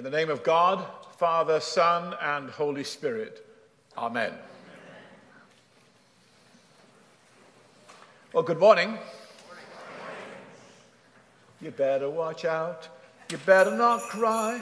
In 0.00 0.04
the 0.04 0.10
name 0.10 0.30
of 0.30 0.42
God, 0.42 0.82
Father, 1.18 1.60
Son, 1.60 2.16
and 2.22 2.48
Holy 2.48 2.84
Spirit. 2.84 3.46
Amen. 3.98 4.32
Well, 8.32 8.42
good 8.42 8.58
morning. 8.58 8.96
You 11.60 11.70
better 11.70 12.08
watch 12.08 12.46
out. 12.46 12.88
You 13.30 13.36
better 13.44 13.76
not 13.76 14.00
cry. 14.00 14.58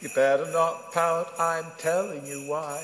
You 0.00 0.08
better 0.16 0.50
not 0.50 0.92
pout. 0.92 1.28
I'm 1.38 1.66
telling 1.78 2.26
you 2.26 2.50
why. 2.50 2.82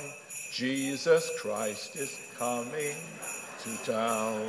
Jesus 0.52 1.28
Christ 1.40 1.96
is 1.96 2.32
coming 2.38 2.94
to 3.64 3.84
town. 3.84 4.48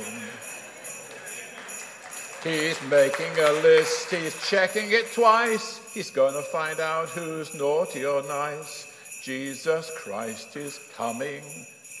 He's 2.44 2.80
making 2.88 3.32
a 3.36 3.52
list, 3.62 4.10
he's 4.10 4.48
checking 4.48 4.92
it 4.92 5.12
twice. 5.12 5.92
He's 5.92 6.10
to 6.34 6.42
find 6.42 6.78
out 6.78 7.08
who's 7.08 7.52
naughty 7.54 8.06
or 8.06 8.22
nice. 8.22 8.86
Jesus 9.24 9.90
Christ 9.98 10.56
is 10.56 10.78
coming 10.96 11.42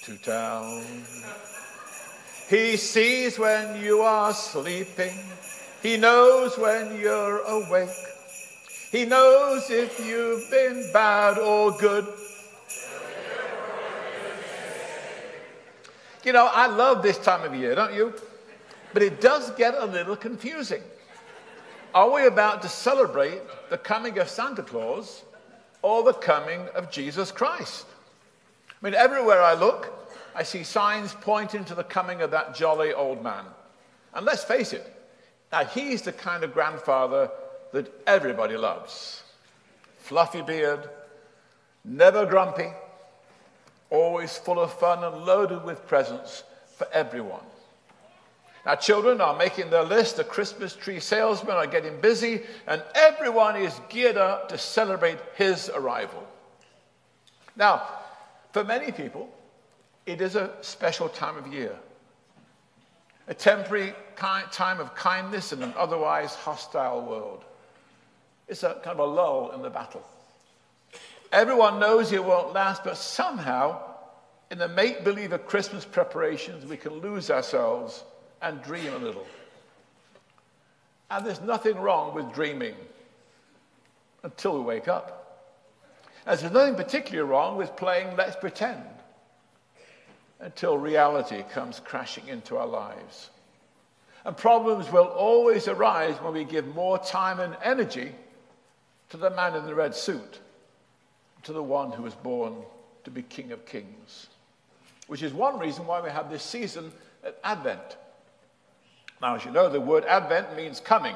to 0.04 0.16
town. 0.18 0.84
He 2.48 2.76
sees 2.76 3.36
when 3.36 3.82
you 3.82 4.00
are 4.02 4.32
sleeping, 4.32 5.18
he 5.82 5.96
knows 5.96 6.56
when 6.56 7.00
you're 7.00 7.38
awake. 7.38 7.90
He 8.92 9.04
knows 9.04 9.68
if 9.70 9.98
you've 10.06 10.48
been 10.50 10.88
bad 10.92 11.38
or 11.38 11.72
good. 11.72 12.06
You 16.24 16.32
know, 16.32 16.48
I 16.50 16.68
love 16.68 17.02
this 17.02 17.18
time 17.18 17.44
of 17.44 17.58
year, 17.58 17.74
don't 17.74 17.92
you? 17.92 18.14
But 18.92 19.02
it 19.02 19.20
does 19.20 19.50
get 19.52 19.74
a 19.74 19.84
little 19.84 20.16
confusing. 20.16 20.82
Are 21.94 22.10
we 22.10 22.26
about 22.26 22.62
to 22.62 22.68
celebrate 22.68 23.40
the 23.70 23.78
coming 23.78 24.18
of 24.18 24.28
Santa 24.28 24.62
Claus 24.62 25.24
or 25.82 26.02
the 26.02 26.12
coming 26.12 26.60
of 26.74 26.90
Jesus 26.90 27.32
Christ? 27.32 27.86
I 28.70 28.84
mean, 28.84 28.94
everywhere 28.94 29.42
I 29.42 29.54
look, 29.54 29.94
I 30.34 30.42
see 30.42 30.62
signs 30.62 31.14
pointing 31.20 31.64
to 31.64 31.74
the 31.74 31.84
coming 31.84 32.20
of 32.20 32.30
that 32.30 32.54
jolly 32.54 32.92
old 32.92 33.22
man. 33.22 33.44
And 34.14 34.24
let's 34.24 34.44
face 34.44 34.72
it, 34.72 34.94
now 35.50 35.64
he's 35.64 36.02
the 36.02 36.12
kind 36.12 36.44
of 36.44 36.52
grandfather 36.52 37.30
that 37.72 37.92
everybody 38.06 38.56
loves. 38.56 39.22
Fluffy 39.98 40.42
beard, 40.42 40.88
never 41.84 42.24
grumpy, 42.24 42.70
always 43.90 44.36
full 44.36 44.60
of 44.60 44.72
fun 44.72 45.02
and 45.04 45.24
loaded 45.24 45.64
with 45.64 45.86
presents 45.86 46.44
for 46.76 46.86
everyone. 46.92 47.44
Our 48.66 48.76
children 48.76 49.20
are 49.20 49.36
making 49.36 49.70
their 49.70 49.84
list, 49.84 50.16
the 50.16 50.24
Christmas 50.24 50.74
tree 50.74 51.00
salesmen 51.00 51.56
are 51.56 51.66
getting 51.66 52.00
busy, 52.00 52.42
and 52.66 52.82
everyone 52.94 53.56
is 53.56 53.80
geared 53.88 54.16
up 54.16 54.48
to 54.48 54.58
celebrate 54.58 55.18
his 55.36 55.70
arrival. 55.70 56.26
Now, 57.56 57.82
for 58.52 58.64
many 58.64 58.92
people, 58.92 59.30
it 60.06 60.20
is 60.20 60.36
a 60.36 60.52
special 60.60 61.08
time 61.08 61.36
of 61.36 61.52
year, 61.52 61.76
a 63.26 63.34
temporary 63.34 63.94
time 64.16 64.80
of 64.80 64.94
kindness 64.94 65.52
in 65.52 65.62
an 65.62 65.74
otherwise 65.76 66.34
hostile 66.34 67.02
world. 67.02 67.44
It's 68.48 68.62
a 68.62 68.74
kind 68.82 68.98
of 68.98 69.00
a 69.00 69.04
lull 69.04 69.52
in 69.52 69.62
the 69.62 69.70
battle. 69.70 70.02
Everyone 71.30 71.78
knows 71.78 72.10
it 72.12 72.24
won't 72.24 72.54
last, 72.54 72.84
but 72.84 72.96
somehow, 72.96 73.82
in 74.50 74.58
the 74.58 74.68
make 74.68 75.04
believe 75.04 75.32
of 75.32 75.46
Christmas 75.46 75.84
preparations, 75.84 76.64
we 76.64 76.78
can 76.78 76.94
lose 76.94 77.30
ourselves 77.30 78.04
and 78.42 78.62
dream 78.62 78.92
a 78.94 78.98
little. 78.98 79.26
And 81.10 81.24
there's 81.24 81.40
nothing 81.40 81.76
wrong 81.78 82.14
with 82.14 82.32
dreaming 82.32 82.74
until 84.22 84.58
we 84.58 84.64
wake 84.64 84.88
up. 84.88 85.48
And 86.26 86.38
there's 86.38 86.52
nothing 86.52 86.74
particularly 86.74 87.28
wrong 87.28 87.56
with 87.56 87.74
playing 87.76 88.16
Let's 88.16 88.36
Pretend 88.36 88.82
until 90.40 90.78
reality 90.78 91.42
comes 91.50 91.80
crashing 91.80 92.28
into 92.28 92.56
our 92.56 92.66
lives. 92.66 93.30
And 94.24 94.36
problems 94.36 94.90
will 94.92 95.06
always 95.06 95.68
arise 95.68 96.16
when 96.16 96.34
we 96.34 96.44
give 96.44 96.66
more 96.74 96.98
time 96.98 97.40
and 97.40 97.56
energy 97.62 98.12
to 99.10 99.16
the 99.16 99.30
man 99.30 99.54
in 99.54 99.64
the 99.64 99.74
red 99.74 99.94
suit, 99.94 100.40
to 101.44 101.52
the 101.52 101.62
one 101.62 101.90
who 101.92 102.02
was 102.02 102.14
born 102.14 102.54
to 103.04 103.10
be 103.10 103.22
King 103.22 103.52
of 103.52 103.64
Kings. 103.64 104.26
Which 105.06 105.22
is 105.22 105.32
one 105.32 105.58
reason 105.58 105.86
why 105.86 106.02
we 106.02 106.10
have 106.10 106.30
this 106.30 106.42
season 106.42 106.92
at 107.24 107.38
Advent. 107.42 107.96
Now, 109.20 109.34
as 109.34 109.44
you 109.44 109.50
know, 109.50 109.68
the 109.68 109.80
word 109.80 110.04
Advent 110.04 110.56
means 110.56 110.80
coming. 110.80 111.14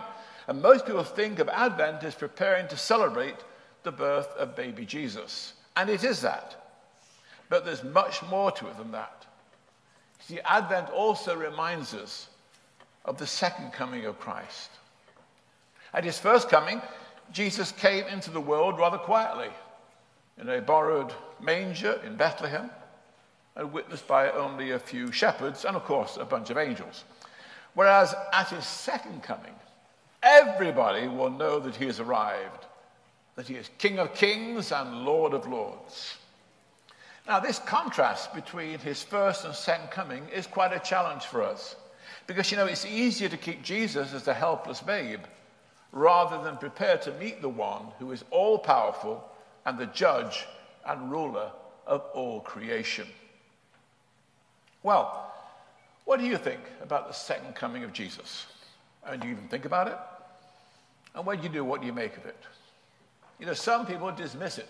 And 0.48 0.60
most 0.60 0.86
people 0.86 1.04
think 1.04 1.38
of 1.38 1.48
Advent 1.48 2.02
as 2.02 2.14
preparing 2.14 2.66
to 2.68 2.76
celebrate 2.76 3.36
the 3.84 3.92
birth 3.92 4.28
of 4.36 4.56
baby 4.56 4.84
Jesus. 4.84 5.54
And 5.76 5.88
it 5.88 6.04
is 6.04 6.20
that. 6.22 6.74
But 7.48 7.64
there's 7.64 7.84
much 7.84 8.22
more 8.24 8.50
to 8.52 8.66
it 8.68 8.76
than 8.78 8.92
that. 8.92 9.26
See, 10.20 10.40
Advent 10.40 10.90
also 10.90 11.36
reminds 11.36 11.94
us 11.94 12.28
of 13.04 13.18
the 13.18 13.26
second 13.26 13.72
coming 13.72 14.06
of 14.06 14.18
Christ. 14.20 14.70
At 15.94 16.04
his 16.04 16.18
first 16.18 16.48
coming, 16.48 16.80
Jesus 17.32 17.72
came 17.72 18.04
into 18.06 18.30
the 18.30 18.40
world 18.40 18.78
rather 18.78 18.98
quietly 18.98 19.50
in 20.38 20.48
a 20.48 20.60
borrowed 20.60 21.12
manger 21.40 22.00
in 22.04 22.16
Bethlehem 22.16 22.70
and 23.56 23.72
witnessed 23.72 24.06
by 24.08 24.30
only 24.30 24.70
a 24.70 24.78
few 24.78 25.12
shepherds 25.12 25.64
and, 25.64 25.76
of 25.76 25.84
course, 25.84 26.16
a 26.16 26.24
bunch 26.24 26.50
of 26.50 26.56
angels. 26.56 27.04
Whereas 27.74 28.14
at 28.32 28.50
his 28.50 28.66
second 28.66 29.22
coming, 29.22 29.54
everybody 30.22 31.08
will 31.08 31.30
know 31.30 31.58
that 31.60 31.76
he 31.76 31.86
has 31.86 32.00
arrived, 32.00 32.66
that 33.36 33.48
he 33.48 33.54
is 33.54 33.70
King 33.78 33.98
of 33.98 34.14
kings 34.14 34.72
and 34.72 35.04
Lord 35.04 35.32
of 35.32 35.46
lords. 35.46 36.16
Now, 37.26 37.40
this 37.40 37.60
contrast 37.60 38.34
between 38.34 38.78
his 38.78 39.02
first 39.02 39.44
and 39.44 39.54
second 39.54 39.90
coming 39.90 40.28
is 40.28 40.46
quite 40.46 40.72
a 40.72 40.80
challenge 40.80 41.24
for 41.24 41.42
us. 41.42 41.76
Because, 42.26 42.50
you 42.50 42.56
know, 42.56 42.66
it's 42.66 42.84
easier 42.84 43.28
to 43.28 43.36
keep 43.36 43.62
Jesus 43.62 44.12
as 44.12 44.26
a 44.28 44.34
helpless 44.34 44.80
babe 44.80 45.20
rather 45.92 46.42
than 46.42 46.56
prepare 46.56 46.96
to 46.98 47.12
meet 47.14 47.40
the 47.40 47.48
one 47.48 47.86
who 47.98 48.12
is 48.12 48.24
all 48.30 48.58
powerful 48.58 49.22
and 49.66 49.78
the 49.78 49.86
judge 49.86 50.46
and 50.86 51.10
ruler 51.10 51.50
of 51.86 52.02
all 52.14 52.40
creation. 52.40 53.06
Well, 54.82 55.31
what 56.04 56.18
do 56.18 56.26
you 56.26 56.36
think 56.36 56.60
about 56.82 57.08
the 57.08 57.14
second 57.14 57.54
coming 57.54 57.84
of 57.84 57.92
Jesus? 57.92 58.46
And 59.06 59.20
do 59.20 59.28
you 59.28 59.34
even 59.34 59.48
think 59.48 59.64
about 59.64 59.88
it? 59.88 59.96
And 61.14 61.26
when 61.26 61.42
you 61.42 61.48
do, 61.48 61.64
what 61.64 61.80
do 61.80 61.86
you 61.86 61.92
make 61.92 62.16
of 62.16 62.26
it? 62.26 62.36
You 63.38 63.46
know, 63.46 63.54
some 63.54 63.86
people 63.86 64.10
dismiss 64.12 64.58
it 64.58 64.68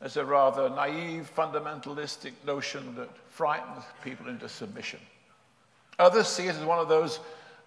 as 0.00 0.16
a 0.16 0.24
rather 0.24 0.68
naive, 0.68 1.30
fundamentalistic 1.36 2.32
notion 2.44 2.94
that 2.96 3.08
frightens 3.28 3.84
people 4.02 4.28
into 4.28 4.48
submission. 4.48 4.98
Others 5.98 6.28
see 6.28 6.46
it 6.46 6.56
as 6.56 6.64
one 6.64 6.78
of 6.78 6.88
those 6.88 7.20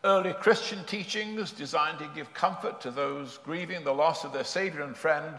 early 0.03 0.34
Christian 0.34 0.84
teachings 0.85 1.52
designed 1.52 2.00
to 2.00 2.09
give 2.13 2.34
comfort 2.34 2.81
to 2.81 2.91
those 2.91 3.40
grieving 3.40 3.84
the 3.84 3.94
loss 3.94 4.23
of 4.23 4.34
their 4.34 4.44
Savior 4.44 4.84
and 4.84 4.96
friend, 4.96 5.35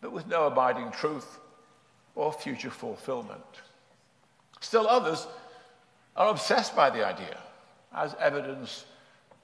but 0.00 0.12
with 0.12 0.26
no 0.26 0.46
abiding 0.46 0.90
truth 0.90 1.38
or 2.14 2.32
future 2.32 2.70
fulfillment. 2.70 3.42
Still 4.60 4.88
others 4.88 5.26
are 6.18 6.30
obsessed 6.30 6.74
by 6.74 6.90
the 6.90 7.06
idea, 7.06 7.38
as 7.94 8.14
evidenced 8.18 8.86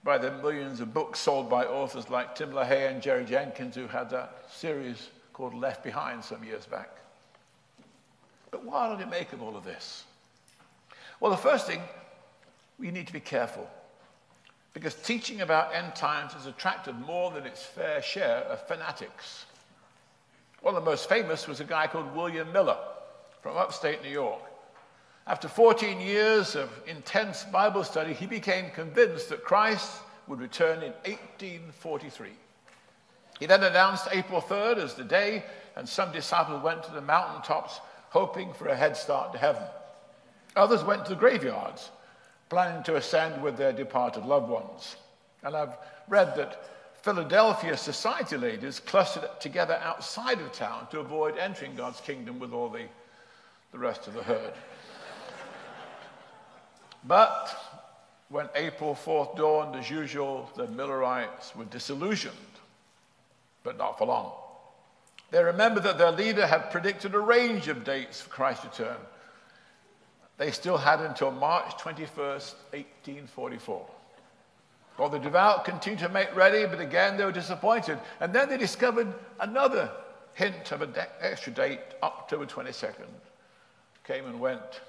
by 0.02 0.18
the 0.18 0.30
millions 0.42 0.80
of 0.80 0.92
books 0.92 1.20
sold 1.20 1.48
by 1.48 1.64
authors 1.64 2.10
like 2.10 2.34
Tim 2.34 2.50
LaHaye 2.50 2.90
and 2.90 3.00
Jerry 3.00 3.24
Jenkins, 3.24 3.76
who 3.76 3.86
had 3.86 4.10
that 4.10 4.44
series 4.50 5.08
called 5.32 5.54
Left 5.54 5.84
Behind 5.84 6.22
some 6.22 6.42
years 6.42 6.66
back. 6.66 6.90
But 8.50 8.64
what 8.64 8.98
do 8.98 9.04
we 9.04 9.10
make 9.10 9.32
of 9.32 9.40
all 9.40 9.56
of 9.56 9.64
this? 9.64 10.04
Well, 11.20 11.30
the 11.30 11.36
first 11.36 11.66
thing, 11.66 11.80
we 12.78 12.90
need 12.90 13.06
to 13.06 13.12
be 13.12 13.20
careful. 13.20 13.70
Because 14.72 14.94
teaching 14.94 15.42
about 15.42 15.72
end 15.72 15.94
times 15.94 16.32
has 16.32 16.46
attracted 16.46 16.98
more 16.98 17.30
than 17.30 17.46
its 17.46 17.62
fair 17.64 18.02
share 18.02 18.38
of 18.50 18.66
fanatics. 18.66 19.46
One 20.60 20.74
of 20.74 20.84
the 20.84 20.90
most 20.90 21.08
famous 21.08 21.46
was 21.46 21.60
a 21.60 21.64
guy 21.64 21.86
called 21.86 22.14
William 22.16 22.52
Miller 22.52 22.78
from 23.42 23.56
upstate 23.56 24.02
New 24.02 24.10
York. 24.10 24.42
After 25.26 25.48
14 25.48 26.00
years 26.00 26.54
of 26.54 26.68
intense 26.86 27.44
Bible 27.44 27.82
study, 27.82 28.12
he 28.12 28.26
became 28.26 28.70
convinced 28.70 29.30
that 29.30 29.42
Christ 29.42 29.90
would 30.26 30.38
return 30.38 30.82
in 30.82 30.92
1843. 31.04 32.28
He 33.40 33.46
then 33.46 33.64
announced 33.64 34.08
April 34.12 34.42
3rd 34.42 34.78
as 34.78 34.94
the 34.94 35.04
day, 35.04 35.44
and 35.76 35.88
some 35.88 36.12
disciples 36.12 36.62
went 36.62 36.82
to 36.84 36.92
the 36.92 37.00
mountaintops 37.00 37.80
hoping 38.10 38.52
for 38.52 38.68
a 38.68 38.76
head 38.76 38.96
start 38.96 39.32
to 39.32 39.38
heaven. 39.38 39.62
Others 40.56 40.84
went 40.84 41.04
to 41.04 41.14
the 41.14 41.18
graveyards, 41.18 41.90
planning 42.48 42.82
to 42.84 42.96
ascend 42.96 43.42
with 43.42 43.56
their 43.56 43.72
departed 43.72 44.24
loved 44.24 44.48
ones. 44.48 44.96
And 45.42 45.56
I've 45.56 45.76
read 46.06 46.36
that 46.36 46.64
Philadelphia 47.02 47.76
society 47.76 48.36
ladies 48.36 48.78
clustered 48.78 49.28
together 49.40 49.80
outside 49.82 50.40
of 50.40 50.52
town 50.52 50.86
to 50.90 51.00
avoid 51.00 51.38
entering 51.38 51.74
God's 51.74 52.00
kingdom 52.00 52.38
with 52.38 52.52
all 52.52 52.68
the, 52.68 52.84
the 53.72 53.78
rest 53.78 54.06
of 54.06 54.14
the 54.14 54.22
herd. 54.22 54.52
But 57.04 57.54
when 58.30 58.48
April 58.54 58.94
4th 58.94 59.36
dawned, 59.36 59.76
as 59.76 59.90
usual, 59.90 60.50
the 60.56 60.66
Millerites 60.68 61.54
were 61.54 61.66
disillusioned, 61.66 62.34
but 63.62 63.76
not 63.76 63.98
for 63.98 64.06
long. 64.06 64.32
They 65.30 65.42
remembered 65.42 65.82
that 65.82 65.98
their 65.98 66.12
leader 66.12 66.46
had 66.46 66.70
predicted 66.70 67.14
a 67.14 67.18
range 67.18 67.68
of 67.68 67.84
dates 67.84 68.20
for 68.20 68.30
Christ's 68.30 68.64
return. 68.64 68.96
They 70.36 70.50
still 70.50 70.78
had 70.78 71.00
until 71.00 71.30
March 71.30 71.76
21st, 71.76 72.54
1844. 72.72 73.86
Well, 74.98 75.08
the 75.08 75.18
devout 75.18 75.64
continued 75.64 76.00
to 76.00 76.08
make 76.08 76.34
ready, 76.34 76.66
but 76.66 76.80
again 76.80 77.16
they 77.16 77.24
were 77.24 77.32
disappointed. 77.32 77.98
And 78.20 78.32
then 78.32 78.48
they 78.48 78.56
discovered 78.56 79.12
another 79.40 79.90
hint 80.34 80.72
of 80.72 80.82
an 80.82 80.94
extra 81.20 81.52
date, 81.52 81.80
October 82.02 82.46
22nd. 82.46 83.06
Came 84.04 84.26
and 84.26 84.38
went, 84.38 84.80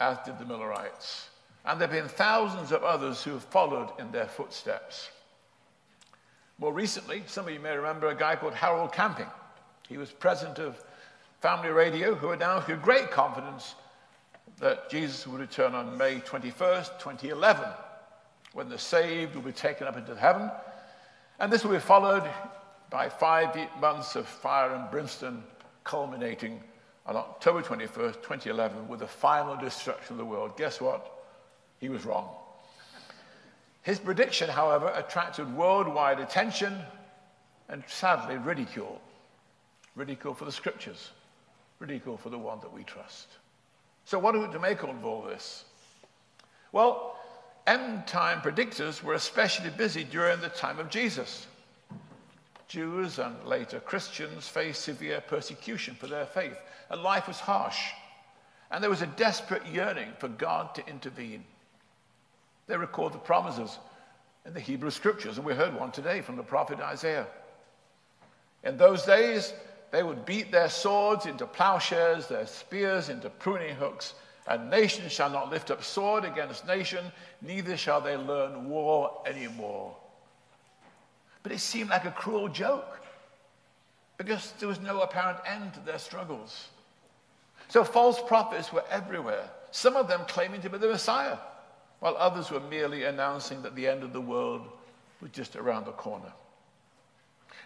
as 0.00 0.18
did 0.24 0.38
the 0.38 0.44
Millerites. 0.44 1.28
And 1.64 1.80
there 1.80 1.88
have 1.88 1.96
been 1.96 2.08
thousands 2.08 2.72
of 2.72 2.84
others 2.84 3.22
who 3.22 3.32
have 3.32 3.44
followed 3.44 3.90
in 3.98 4.12
their 4.12 4.26
footsteps. 4.26 5.10
More 6.58 6.72
recently, 6.72 7.22
some 7.26 7.46
of 7.46 7.52
you 7.52 7.60
may 7.60 7.76
remember 7.76 8.08
a 8.08 8.14
guy 8.14 8.36
called 8.36 8.54
Harold 8.54 8.92
Camping. 8.92 9.26
He 9.88 9.98
was 9.98 10.10
president 10.10 10.58
of 10.58 10.82
Family 11.40 11.70
Radio, 11.70 12.14
who 12.14 12.30
announced 12.30 12.68
with 12.68 12.82
great 12.82 13.10
confidence 13.10 13.74
that 14.58 14.88
Jesus 14.88 15.26
would 15.26 15.40
return 15.40 15.74
on 15.74 15.98
May 15.98 16.20
21st, 16.20 16.98
2011 16.98 17.68
when 18.56 18.70
the 18.70 18.78
saved 18.78 19.34
will 19.34 19.42
be 19.42 19.52
taken 19.52 19.86
up 19.86 19.98
into 19.98 20.16
heaven. 20.16 20.50
And 21.38 21.52
this 21.52 21.62
will 21.62 21.72
be 21.72 21.78
followed 21.78 22.24
by 22.88 23.10
five 23.10 23.54
months 23.78 24.16
of 24.16 24.26
fire 24.26 24.74
and 24.74 24.90
brimstone, 24.90 25.44
culminating 25.84 26.62
on 27.06 27.16
October 27.16 27.62
21st, 27.62 28.14
2011, 28.14 28.88
with 28.88 29.00
the 29.00 29.06
final 29.06 29.56
destruction 29.56 30.14
of 30.14 30.18
the 30.18 30.24
world. 30.24 30.56
Guess 30.56 30.80
what? 30.80 31.24
He 31.78 31.88
was 31.88 32.04
wrong. 32.04 32.28
His 33.82 33.98
prediction, 33.98 34.50
however, 34.50 34.92
attracted 34.96 35.54
worldwide 35.56 36.18
attention 36.18 36.80
and 37.68 37.84
sadly 37.86 38.36
ridicule. 38.36 39.00
Ridicule 39.94 40.34
for 40.34 40.44
the 40.44 40.52
scriptures, 40.52 41.10
ridicule 41.78 42.16
for 42.16 42.30
the 42.30 42.38
one 42.38 42.58
that 42.60 42.72
we 42.72 42.82
trust. 42.82 43.28
So, 44.04 44.18
what 44.18 44.34
are 44.34 44.40
we 44.40 44.52
to 44.52 44.58
make 44.58 44.82
of 44.82 45.04
all 45.04 45.22
this? 45.22 45.64
Well, 46.72 47.16
end 47.66 48.06
time 48.06 48.40
predictors 48.40 49.02
were 49.02 49.14
especially 49.14 49.70
busy 49.70 50.04
during 50.04 50.40
the 50.40 50.48
time 50.48 50.78
of 50.78 50.90
Jesus. 50.90 51.46
Jews 52.68 53.18
and 53.18 53.44
later 53.44 53.80
Christians 53.80 54.48
faced 54.48 54.82
severe 54.82 55.20
persecution 55.20 55.94
for 55.94 56.06
their 56.06 56.26
faith, 56.26 56.56
and 56.90 57.02
life 57.02 57.28
was 57.28 57.40
harsh. 57.40 57.90
And 58.70 58.82
there 58.82 58.90
was 58.90 59.02
a 59.02 59.06
desperate 59.06 59.66
yearning 59.66 60.12
for 60.18 60.28
God 60.28 60.74
to 60.74 60.88
intervene. 60.88 61.44
They 62.66 62.76
record 62.76 63.12
the 63.12 63.18
promises 63.18 63.78
in 64.44 64.54
the 64.54 64.60
Hebrew 64.60 64.90
scriptures, 64.90 65.36
and 65.36 65.46
we 65.46 65.54
heard 65.54 65.74
one 65.74 65.92
today 65.92 66.20
from 66.20 66.36
the 66.36 66.42
prophet 66.42 66.80
Isaiah. 66.80 67.26
In 68.64 68.76
those 68.76 69.04
days, 69.04 69.52
they 69.92 70.02
would 70.02 70.26
beat 70.26 70.50
their 70.50 70.68
swords 70.68 71.26
into 71.26 71.46
plowshares, 71.46 72.26
their 72.26 72.46
spears 72.46 73.08
into 73.08 73.30
pruning 73.30 73.76
hooks, 73.76 74.14
and 74.48 74.70
nation 74.70 75.08
shall 75.08 75.30
not 75.30 75.50
lift 75.50 75.70
up 75.70 75.82
sword 75.82 76.24
against 76.24 76.66
nation, 76.66 77.04
neither 77.42 77.76
shall 77.76 78.00
they 78.00 78.16
learn 78.16 78.68
war 78.68 79.22
anymore. 79.26 79.96
But 81.46 81.54
it 81.54 81.60
seemed 81.60 81.90
like 81.90 82.04
a 82.04 82.10
cruel 82.10 82.48
joke 82.48 82.98
because 84.16 84.52
there 84.58 84.66
was 84.66 84.80
no 84.80 85.02
apparent 85.02 85.38
end 85.46 85.74
to 85.74 85.80
their 85.86 86.00
struggles. 86.00 86.70
So 87.68 87.84
false 87.84 88.20
prophets 88.20 88.72
were 88.72 88.82
everywhere, 88.90 89.48
some 89.70 89.94
of 89.94 90.08
them 90.08 90.22
claiming 90.26 90.60
to 90.62 90.70
be 90.70 90.78
the 90.78 90.88
Messiah, 90.88 91.38
while 92.00 92.16
others 92.16 92.50
were 92.50 92.58
merely 92.58 93.04
announcing 93.04 93.62
that 93.62 93.76
the 93.76 93.86
end 93.86 94.02
of 94.02 94.12
the 94.12 94.20
world 94.20 94.66
was 95.20 95.30
just 95.30 95.54
around 95.54 95.86
the 95.86 95.92
corner. 95.92 96.32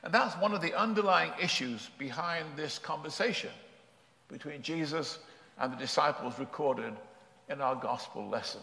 And 0.05 0.13
that's 0.13 0.35
one 0.35 0.53
of 0.53 0.61
the 0.61 0.79
underlying 0.79 1.33
issues 1.41 1.89
behind 1.97 2.45
this 2.57 2.79
conversation 2.79 3.49
between 4.29 4.61
Jesus 4.61 5.21
and 5.59 5.73
the 5.73 5.79
disciples 5.79 6.39
recorded 6.39 6.93
in 7.49 7.63
our 7.63 7.77
gospel 7.77 8.29
lesson. 8.29 8.61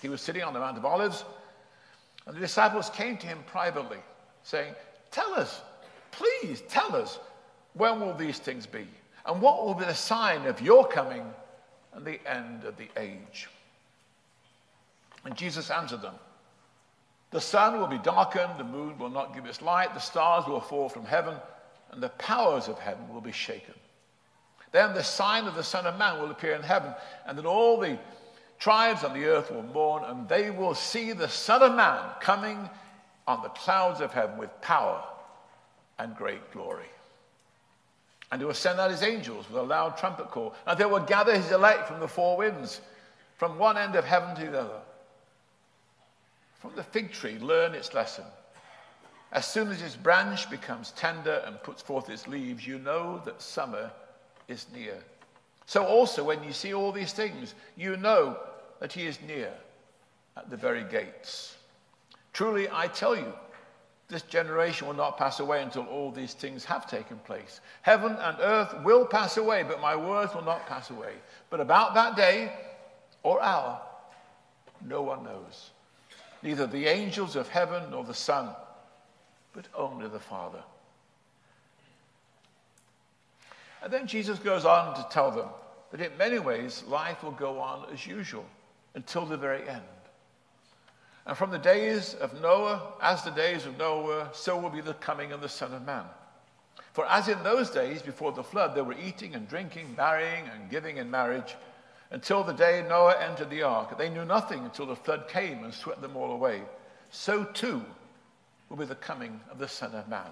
He 0.00 0.08
was 0.08 0.22
sitting 0.22 0.44
on 0.44 0.54
the 0.54 0.60
Mount 0.60 0.78
of 0.78 0.86
Olives, 0.86 1.26
and 2.26 2.36
the 2.36 2.40
disciples 2.40 2.90
came 2.90 3.16
to 3.18 3.26
him 3.26 3.38
privately, 3.46 3.98
saying, 4.42 4.74
Tell 5.10 5.34
us, 5.34 5.60
please 6.10 6.62
tell 6.68 6.94
us, 6.94 7.18
when 7.74 8.00
will 8.00 8.14
these 8.14 8.38
things 8.38 8.66
be? 8.66 8.86
And 9.26 9.40
what 9.40 9.64
will 9.64 9.74
be 9.74 9.84
the 9.84 9.94
sign 9.94 10.46
of 10.46 10.60
your 10.60 10.86
coming 10.86 11.24
and 11.94 12.04
the 12.04 12.20
end 12.28 12.64
of 12.64 12.76
the 12.76 12.88
age? 12.96 13.48
And 15.24 15.36
Jesus 15.36 15.70
answered 15.70 16.02
them 16.02 16.14
The 17.30 17.40
sun 17.40 17.78
will 17.78 17.86
be 17.86 17.98
darkened, 17.98 18.58
the 18.58 18.64
moon 18.64 18.98
will 18.98 19.10
not 19.10 19.34
give 19.34 19.46
its 19.46 19.62
light, 19.62 19.94
the 19.94 20.00
stars 20.00 20.46
will 20.46 20.60
fall 20.60 20.88
from 20.88 21.04
heaven, 21.04 21.36
and 21.90 22.02
the 22.02 22.08
powers 22.10 22.68
of 22.68 22.78
heaven 22.78 23.12
will 23.12 23.20
be 23.20 23.32
shaken. 23.32 23.74
Then 24.72 24.94
the 24.94 25.04
sign 25.04 25.46
of 25.46 25.54
the 25.54 25.62
Son 25.62 25.86
of 25.86 25.98
Man 25.98 26.20
will 26.20 26.30
appear 26.30 26.54
in 26.54 26.62
heaven, 26.62 26.94
and 27.26 27.36
then 27.36 27.46
all 27.46 27.78
the 27.78 27.98
tribes 28.62 29.02
on 29.02 29.12
the 29.12 29.24
earth 29.26 29.50
will 29.50 29.64
mourn, 29.64 30.04
and 30.04 30.28
they 30.28 30.48
will 30.48 30.74
see 30.74 31.12
the 31.12 31.28
Son 31.28 31.62
of 31.62 31.74
Man 31.74 32.00
coming 32.20 32.70
on 33.26 33.42
the 33.42 33.48
clouds 33.48 34.00
of 34.00 34.12
heaven 34.12 34.38
with 34.38 34.60
power 34.60 35.02
and 35.98 36.14
great 36.14 36.52
glory. 36.52 36.86
And 38.30 38.40
he 38.40 38.44
will 38.44 38.54
send 38.54 38.78
out 38.78 38.92
his 38.92 39.02
angels 39.02 39.50
with 39.50 39.58
a 39.60 39.64
loud 39.64 39.98
trumpet 39.98 40.30
call, 40.30 40.54
and 40.64 40.78
they 40.78 40.84
will 40.84 41.00
gather 41.00 41.36
his 41.36 41.50
elect 41.50 41.88
from 41.88 41.98
the 41.98 42.06
four 42.06 42.36
winds, 42.36 42.80
from 43.36 43.58
one 43.58 43.76
end 43.76 43.96
of 43.96 44.04
heaven 44.04 44.36
to 44.36 44.48
the 44.48 44.60
other. 44.60 44.80
From 46.60 46.70
the 46.76 46.84
fig 46.84 47.10
tree, 47.10 47.38
learn 47.40 47.74
its 47.74 47.92
lesson. 47.92 48.24
As 49.32 49.44
soon 49.44 49.72
as 49.72 49.82
its 49.82 49.96
branch 49.96 50.48
becomes 50.48 50.92
tender 50.92 51.42
and 51.46 51.60
puts 51.64 51.82
forth 51.82 52.08
its 52.08 52.28
leaves, 52.28 52.64
you 52.64 52.78
know 52.78 53.20
that 53.24 53.42
summer 53.42 53.90
is 54.46 54.66
near. 54.72 54.98
So 55.66 55.84
also, 55.84 56.22
when 56.22 56.44
you 56.44 56.52
see 56.52 56.72
all 56.72 56.92
these 56.92 57.12
things, 57.12 57.56
you 57.76 57.96
know 57.96 58.38
that 58.82 58.92
he 58.92 59.06
is 59.06 59.20
near 59.28 59.52
at 60.36 60.50
the 60.50 60.56
very 60.56 60.82
gates. 60.82 61.54
Truly, 62.32 62.68
I 62.68 62.88
tell 62.88 63.14
you, 63.14 63.32
this 64.08 64.22
generation 64.22 64.88
will 64.88 64.94
not 64.94 65.16
pass 65.16 65.38
away 65.38 65.62
until 65.62 65.84
all 65.84 66.10
these 66.10 66.34
things 66.34 66.64
have 66.64 66.90
taken 66.90 67.16
place. 67.18 67.60
Heaven 67.82 68.16
and 68.20 68.36
earth 68.40 68.74
will 68.82 69.06
pass 69.06 69.36
away, 69.36 69.62
but 69.62 69.80
my 69.80 69.94
words 69.94 70.34
will 70.34 70.42
not 70.42 70.66
pass 70.66 70.90
away. 70.90 71.12
But 71.48 71.60
about 71.60 71.94
that 71.94 72.16
day 72.16 72.52
or 73.22 73.40
hour, 73.40 73.80
no 74.84 75.00
one 75.00 75.22
knows. 75.22 75.70
Neither 76.42 76.66
the 76.66 76.88
angels 76.88 77.36
of 77.36 77.48
heaven 77.48 77.84
nor 77.92 78.02
the 78.02 78.12
Son, 78.12 78.48
but 79.52 79.68
only 79.76 80.08
the 80.08 80.18
Father. 80.18 80.64
And 83.80 83.92
then 83.92 84.08
Jesus 84.08 84.40
goes 84.40 84.64
on 84.64 84.96
to 84.96 85.06
tell 85.08 85.30
them 85.30 85.50
that 85.92 86.00
in 86.00 86.18
many 86.18 86.40
ways 86.40 86.82
life 86.88 87.22
will 87.22 87.30
go 87.30 87.60
on 87.60 87.86
as 87.92 88.04
usual 88.04 88.44
until 88.94 89.26
the 89.26 89.36
very 89.36 89.68
end. 89.68 89.82
And 91.26 91.36
from 91.36 91.50
the 91.50 91.58
days 91.58 92.14
of 92.14 92.40
Noah, 92.40 92.94
as 93.00 93.22
the 93.22 93.30
days 93.30 93.66
of 93.66 93.78
Noah 93.78 94.02
were, 94.02 94.28
so 94.32 94.58
will 94.58 94.70
be 94.70 94.80
the 94.80 94.94
coming 94.94 95.32
of 95.32 95.40
the 95.40 95.48
Son 95.48 95.72
of 95.72 95.86
Man. 95.86 96.04
For 96.92 97.06
as 97.06 97.28
in 97.28 97.42
those 97.42 97.70
days 97.70 98.02
before 98.02 98.32
the 98.32 98.42
flood, 98.42 98.74
they 98.74 98.82
were 98.82 98.96
eating 99.00 99.34
and 99.34 99.48
drinking, 99.48 99.94
marrying 99.96 100.44
and 100.52 100.70
giving 100.70 100.96
in 100.96 101.10
marriage, 101.10 101.54
until 102.10 102.42
the 102.42 102.52
day 102.52 102.84
Noah 102.88 103.18
entered 103.20 103.50
the 103.50 103.62
ark. 103.62 103.96
They 103.96 104.10
knew 104.10 104.24
nothing 104.24 104.64
until 104.64 104.86
the 104.86 104.96
flood 104.96 105.28
came 105.28 105.64
and 105.64 105.72
swept 105.72 106.02
them 106.02 106.16
all 106.16 106.32
away. 106.32 106.62
So 107.10 107.44
too 107.44 107.82
will 108.68 108.76
be 108.76 108.84
the 108.84 108.94
coming 108.96 109.40
of 109.50 109.58
the 109.58 109.68
Son 109.68 109.94
of 109.94 110.08
Man. 110.08 110.30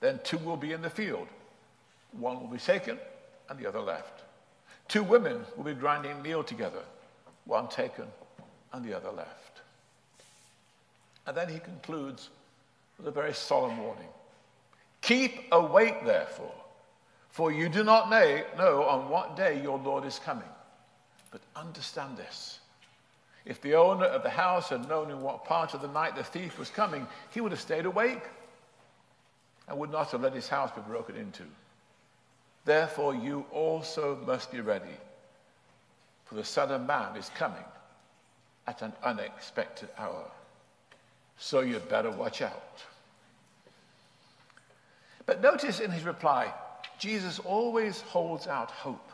Then 0.00 0.20
two 0.22 0.38
will 0.38 0.56
be 0.56 0.72
in 0.72 0.82
the 0.82 0.90
field 0.90 1.26
one 2.12 2.40
will 2.40 2.48
be 2.48 2.58
taken 2.58 2.98
and 3.48 3.58
the 3.58 3.66
other 3.66 3.80
left. 3.80 4.24
Two 4.88 5.02
women 5.02 5.44
will 5.56 5.64
be 5.64 5.74
grinding 5.74 6.20
meal 6.22 6.42
together, 6.42 6.82
one 7.44 7.68
taken 7.68 8.06
and 8.72 8.84
the 8.84 8.94
other 8.94 9.10
left. 9.10 9.62
And 11.26 11.36
then 11.36 11.48
he 11.48 11.58
concludes 11.58 12.30
with 12.98 13.06
a 13.08 13.10
very 13.10 13.34
solemn 13.34 13.78
warning 13.78 14.08
Keep 15.02 15.46
awake, 15.52 16.04
therefore, 16.04 16.52
for 17.30 17.50
you 17.50 17.68
do 17.68 17.82
not 17.82 18.10
know 18.10 18.84
on 18.84 19.08
what 19.08 19.36
day 19.36 19.60
your 19.62 19.78
Lord 19.78 20.04
is 20.04 20.18
coming. 20.18 20.48
But 21.30 21.40
understand 21.56 22.16
this. 22.16 22.58
If 23.44 23.62
the 23.62 23.74
owner 23.74 24.04
of 24.04 24.22
the 24.22 24.30
house 24.30 24.68
had 24.68 24.88
known 24.88 25.10
in 25.10 25.22
what 25.22 25.44
part 25.44 25.72
of 25.72 25.80
the 25.80 25.88
night 25.88 26.16
the 26.16 26.24
thief 26.24 26.58
was 26.58 26.68
coming, 26.68 27.06
he 27.30 27.40
would 27.40 27.52
have 27.52 27.60
stayed 27.60 27.86
awake 27.86 28.22
and 29.68 29.78
would 29.78 29.90
not 29.90 30.10
have 30.10 30.20
let 30.20 30.34
his 30.34 30.48
house 30.48 30.70
be 30.72 30.82
broken 30.82 31.16
into. 31.16 31.44
Therefore, 32.64 33.14
you 33.14 33.46
also 33.52 34.18
must 34.26 34.52
be 34.52 34.60
ready, 34.60 34.96
for 36.30 36.36
the 36.36 36.44
Son 36.44 36.70
of 36.70 36.86
Man 36.86 37.16
is 37.16 37.28
coming 37.34 37.64
at 38.68 38.82
an 38.82 38.92
unexpected 39.02 39.88
hour. 39.98 40.30
So 41.36 41.58
you'd 41.58 41.88
better 41.88 42.12
watch 42.12 42.40
out. 42.40 42.84
But 45.26 45.42
notice 45.42 45.80
in 45.80 45.90
his 45.90 46.04
reply, 46.04 46.52
Jesus 47.00 47.40
always 47.40 48.02
holds 48.02 48.46
out 48.46 48.70
hope. 48.70 49.10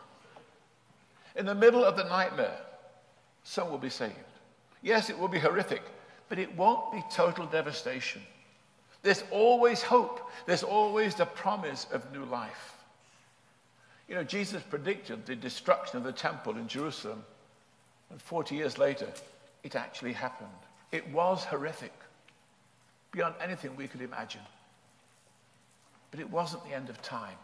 In 1.36 1.46
the 1.46 1.54
middle 1.54 1.82
of 1.82 1.96
the 1.96 2.04
nightmare, 2.04 2.58
some 3.44 3.70
will 3.70 3.78
be 3.78 3.88
saved. 3.88 4.12
Yes, 4.82 5.08
it 5.08 5.18
will 5.18 5.28
be 5.28 5.38
horrific, 5.38 5.82
but 6.28 6.38
it 6.38 6.54
won't 6.54 6.92
be 6.92 7.02
total 7.10 7.46
devastation. 7.46 8.20
There's 9.02 9.24
always 9.30 9.82
hope. 9.82 10.30
There's 10.44 10.62
always 10.62 11.14
the 11.14 11.24
promise 11.24 11.86
of 11.92 12.12
new 12.12 12.26
life. 12.26 12.75
You 14.08 14.14
know, 14.14 14.24
Jesus 14.24 14.62
predicted 14.62 15.26
the 15.26 15.34
destruction 15.34 15.98
of 15.98 16.04
the 16.04 16.12
temple 16.12 16.56
in 16.56 16.68
Jerusalem, 16.68 17.24
and 18.10 18.22
40 18.22 18.54
years 18.54 18.78
later, 18.78 19.08
it 19.64 19.74
actually 19.74 20.12
happened. 20.12 20.48
It 20.92 21.08
was 21.10 21.44
horrific, 21.44 21.92
beyond 23.10 23.34
anything 23.40 23.74
we 23.76 23.88
could 23.88 24.02
imagine. 24.02 24.42
But 26.10 26.20
it 26.20 26.30
wasn't 26.30 26.64
the 26.64 26.74
end 26.74 26.88
of 26.88 27.02
time. 27.02 27.36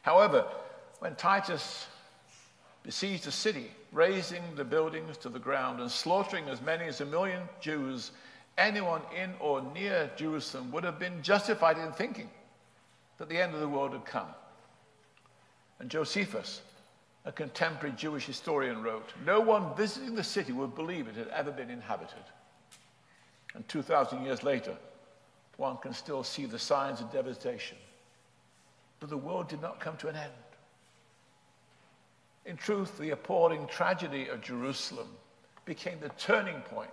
However, 0.00 0.46
when 1.00 1.14
Titus 1.14 1.86
besieged 2.82 3.24
the 3.24 3.32
city, 3.32 3.70
razing 3.92 4.42
the 4.56 4.64
buildings 4.64 5.16
to 5.18 5.28
the 5.28 5.38
ground 5.38 5.80
and 5.80 5.90
slaughtering 5.90 6.48
as 6.48 6.62
many 6.62 6.84
as 6.84 7.00
a 7.00 7.06
million 7.06 7.42
Jews, 7.60 8.12
anyone 8.56 9.02
in 9.16 9.34
or 9.40 9.62
near 9.74 10.10
Jerusalem 10.16 10.72
would 10.72 10.84
have 10.84 10.98
been 10.98 11.22
justified 11.22 11.78
in 11.78 11.92
thinking 11.92 12.30
that 13.18 13.28
the 13.28 13.38
end 13.38 13.54
of 13.54 13.60
the 13.60 13.68
world 13.68 13.92
had 13.92 14.04
come. 14.04 14.28
And 15.78 15.90
Josephus, 15.90 16.62
a 17.24 17.32
contemporary 17.32 17.94
Jewish 17.96 18.26
historian, 18.26 18.82
wrote 18.82 19.12
No 19.24 19.40
one 19.40 19.74
visiting 19.76 20.14
the 20.14 20.24
city 20.24 20.52
would 20.52 20.74
believe 20.74 21.08
it 21.08 21.16
had 21.16 21.28
ever 21.28 21.50
been 21.50 21.70
inhabited. 21.70 22.24
And 23.54 23.66
2,000 23.68 24.24
years 24.24 24.42
later, 24.42 24.76
one 25.56 25.76
can 25.78 25.92
still 25.92 26.24
see 26.24 26.46
the 26.46 26.58
signs 26.58 27.00
of 27.00 27.12
devastation. 27.12 27.78
But 29.00 29.10
the 29.10 29.16
world 29.16 29.48
did 29.48 29.62
not 29.62 29.80
come 29.80 29.96
to 29.98 30.08
an 30.08 30.16
end. 30.16 30.32
In 32.46 32.56
truth, 32.56 32.98
the 32.98 33.10
appalling 33.10 33.66
tragedy 33.68 34.28
of 34.28 34.42
Jerusalem 34.42 35.08
became 35.64 35.98
the 36.00 36.10
turning 36.10 36.60
point 36.62 36.90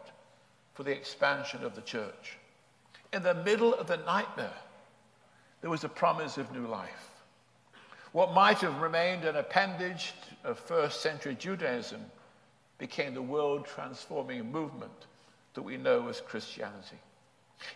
for 0.74 0.84
the 0.84 0.92
expansion 0.92 1.64
of 1.64 1.76
the 1.76 1.82
church. 1.82 2.38
In 3.12 3.24
the 3.24 3.34
middle 3.34 3.74
of 3.74 3.88
the 3.88 3.98
nightmare, 3.98 4.54
there 5.60 5.70
was 5.70 5.84
a 5.84 5.90
promise 5.90 6.38
of 6.38 6.52
new 6.54 6.68
life. 6.68 7.11
What 8.12 8.34
might 8.34 8.58
have 8.60 8.82
remained 8.82 9.26
an 9.26 9.38
appendage 9.38 10.14
of 10.44 10.60
first 10.60 11.02
century 11.02 11.36
Judaism 11.36 12.02
became 12.78 13.14
the 13.14 13.22
world 13.22 13.66
transforming 13.66 14.52
movement 14.52 14.92
that 15.54 15.62
we 15.62 15.78
know 15.78 16.08
as 16.08 16.20
Christianity. 16.20 16.98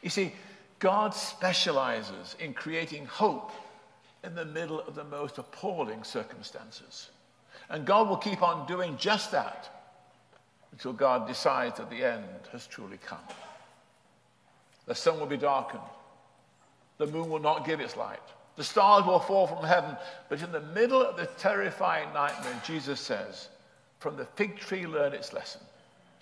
You 0.01 0.09
see, 0.09 0.33
God 0.79 1.13
specializes 1.13 2.35
in 2.39 2.53
creating 2.53 3.05
hope 3.05 3.51
in 4.23 4.35
the 4.35 4.45
middle 4.45 4.81
of 4.81 4.95
the 4.95 5.03
most 5.03 5.37
appalling 5.37 6.03
circumstances. 6.03 7.09
And 7.69 7.85
God 7.85 8.09
will 8.09 8.17
keep 8.17 8.41
on 8.41 8.67
doing 8.67 8.97
just 8.97 9.31
that 9.31 9.69
until 10.71 10.93
God 10.93 11.27
decides 11.27 11.77
that 11.77 11.89
the 11.89 12.03
end 12.03 12.25
has 12.51 12.67
truly 12.67 12.97
come. 12.97 13.19
The 14.87 14.95
sun 14.95 15.19
will 15.19 15.27
be 15.27 15.37
darkened, 15.37 15.81
the 16.97 17.07
moon 17.07 17.29
will 17.29 17.39
not 17.39 17.65
give 17.65 17.79
its 17.79 17.95
light, 17.95 18.19
the 18.55 18.63
stars 18.63 19.05
will 19.05 19.19
fall 19.19 19.47
from 19.47 19.63
heaven. 19.65 19.97
But 20.29 20.41
in 20.41 20.51
the 20.51 20.61
middle 20.61 21.01
of 21.01 21.17
the 21.17 21.25
terrifying 21.37 22.11
nightmare, 22.13 22.61
Jesus 22.65 22.99
says, 22.99 23.49
From 23.99 24.15
the 24.15 24.25
fig 24.25 24.57
tree, 24.57 24.87
learn 24.87 25.13
its 25.13 25.33
lesson. 25.33 25.61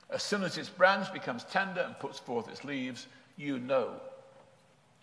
As 0.09 0.23
soon 0.23 0.43
as 0.43 0.57
its 0.57 0.69
branch 0.69 1.11
becomes 1.13 1.43
tender 1.45 1.81
and 1.81 1.97
puts 1.99 2.19
forth 2.19 2.47
its 2.47 2.63
leaves, 2.63 3.07
you 3.37 3.59
know 3.59 3.91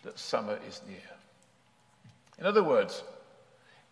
that 0.03 0.17
summer 0.17 0.57
is 0.67 0.81
near. 0.87 0.97
In 2.39 2.45
other 2.45 2.63
words, 2.63 3.03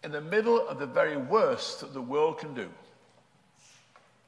in 0.04 0.12
the 0.12 0.22
middle 0.22 0.68
of 0.68 0.80
the 0.80 0.86
very 0.86 1.18
worst 1.18 1.82
that 1.82 1.94
the 1.94 2.02
world 2.02 2.40
can 2.40 2.54
do, 2.54 2.70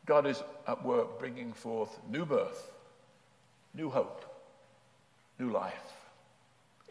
God 0.05 0.25
is 0.25 0.43
at 0.67 0.83
work 0.83 1.19
bringing 1.19 1.53
forth 1.53 1.97
new 2.09 2.25
birth, 2.25 2.71
new 3.73 3.89
hope, 3.89 4.25
new 5.39 5.49
life. 5.49 6.00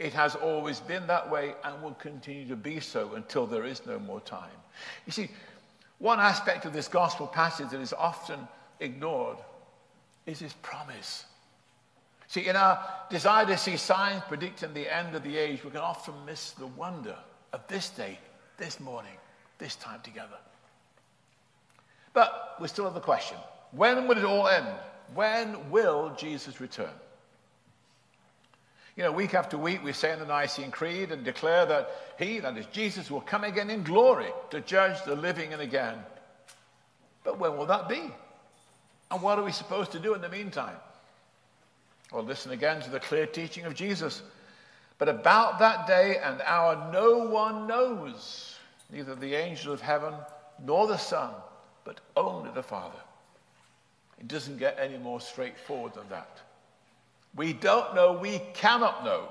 It 0.01 0.15
has 0.15 0.35
always 0.35 0.81
been 0.81 1.07
that 1.09 1.31
way 1.31 1.53
and 1.63 1.83
will 1.83 1.93
continue 1.93 2.49
to 2.49 2.57
be 2.57 2.81
so 2.81 3.13
until 3.17 3.47
there 3.47 3.67
is 3.67 3.85
no 3.85 3.99
more 3.99 4.21
time. 4.21 4.49
You 5.05 5.13
see, 5.13 5.29
one 5.99 6.19
aspect 6.19 6.65
of 6.65 6.73
this 6.73 6.89
gospel 6.89 7.27
passage 7.27 7.69
that 7.69 7.81
is 7.83 7.93
often 7.93 8.49
ignored 8.81 9.37
is 10.25 10.39
his 10.39 10.55
promise. 10.55 11.27
See, 12.29 12.49
in 12.49 12.57
our 12.57 12.83
desire 13.11 13.45
to 13.45 13.59
see 13.59 13.77
signs 13.77 14.23
predicting 14.27 14.73
the 14.73 14.89
end 14.89 15.15
of 15.15 15.23
the 15.23 15.37
age, 15.37 15.63
we 15.63 15.71
can 15.71 15.81
often 15.81 16.15
miss 16.25 16.53
the 16.53 16.69
wonder 16.69 17.17
of 17.53 17.61
this 17.69 17.91
day, 17.91 18.19
this 18.57 18.81
morning, 18.81 19.13
this 19.59 19.77
time 19.77 20.01
together. 20.03 20.39
But 22.15 22.57
we 22.59 22.69
still 22.69 22.87
have 22.87 22.95
the 22.95 23.01
question 23.01 23.37
when 23.73 24.09
will 24.09 24.17
it 24.17 24.25
all 24.25 24.49
end? 24.49 24.67
When 25.13 25.71
will 25.71 26.15
Jesus 26.17 26.59
return? 26.59 26.89
You 28.97 29.05
know, 29.05 29.13
week 29.13 29.35
after 29.35 29.57
week, 29.57 29.83
we 29.85 29.93
say 29.93 30.13
in 30.13 30.19
the 30.19 30.27
Nicene 30.27 30.71
Creed 30.71 31.13
and 31.13 31.25
declare 31.25 31.65
that 31.67 31.91
He, 32.19 32.41
that 32.41 32.57
is 32.57 32.67
Jesus, 32.67 33.11
will 33.11 33.21
come 33.21 33.45
again 33.45 33.71
in 33.71 33.83
glory 33.83 34.31
to 34.51 34.61
judge 34.61 35.03
the 35.05 35.15
living 35.15 35.53
and 35.53 35.63
again. 35.63 35.99
But 37.25 37.39
when 37.39 37.57
will 37.57 37.67
that 37.67 37.89
be? 37.89 38.11
And 39.11 39.23
what 39.23 39.39
are 39.39 39.45
we 39.45 39.53
supposed 39.53 39.93
to 39.93 39.99
do 39.99 40.15
in 40.15 40.21
the 40.21 40.29
meantime? 40.29 40.77
Well, 42.13 42.25
listen 42.25 42.53
again 42.53 42.81
to 42.83 42.91
the 42.91 43.01
clear 43.01 43.27
teaching 43.27 43.65
of 43.65 43.75
Jesus. 43.75 44.23
But 44.99 45.09
about 45.09 45.59
that 45.61 45.87
day 45.87 46.19
and 46.23 46.41
hour, 46.43 46.91
no 46.93 47.19
one 47.29 47.67
knows, 47.67 48.57
neither 48.93 49.15
the 49.15 49.35
angels 49.35 49.75
of 49.75 49.81
heaven 49.81 50.15
nor 50.65 50.87
the 50.87 50.99
Son, 50.99 51.31
but 51.85 52.01
only 52.17 52.51
the 52.51 52.63
Father. 52.63 52.99
It 54.19 54.29
doesn't 54.29 54.59
get 54.59 54.79
any 54.79 54.99
more 54.99 55.21
straightforward 55.21 55.95
than 55.95 56.09
that. 56.11 56.41
We 57.35 57.53
don't 57.53 57.95
know, 57.95 58.13
we 58.13 58.41
cannot 58.55 59.05
know. 59.05 59.29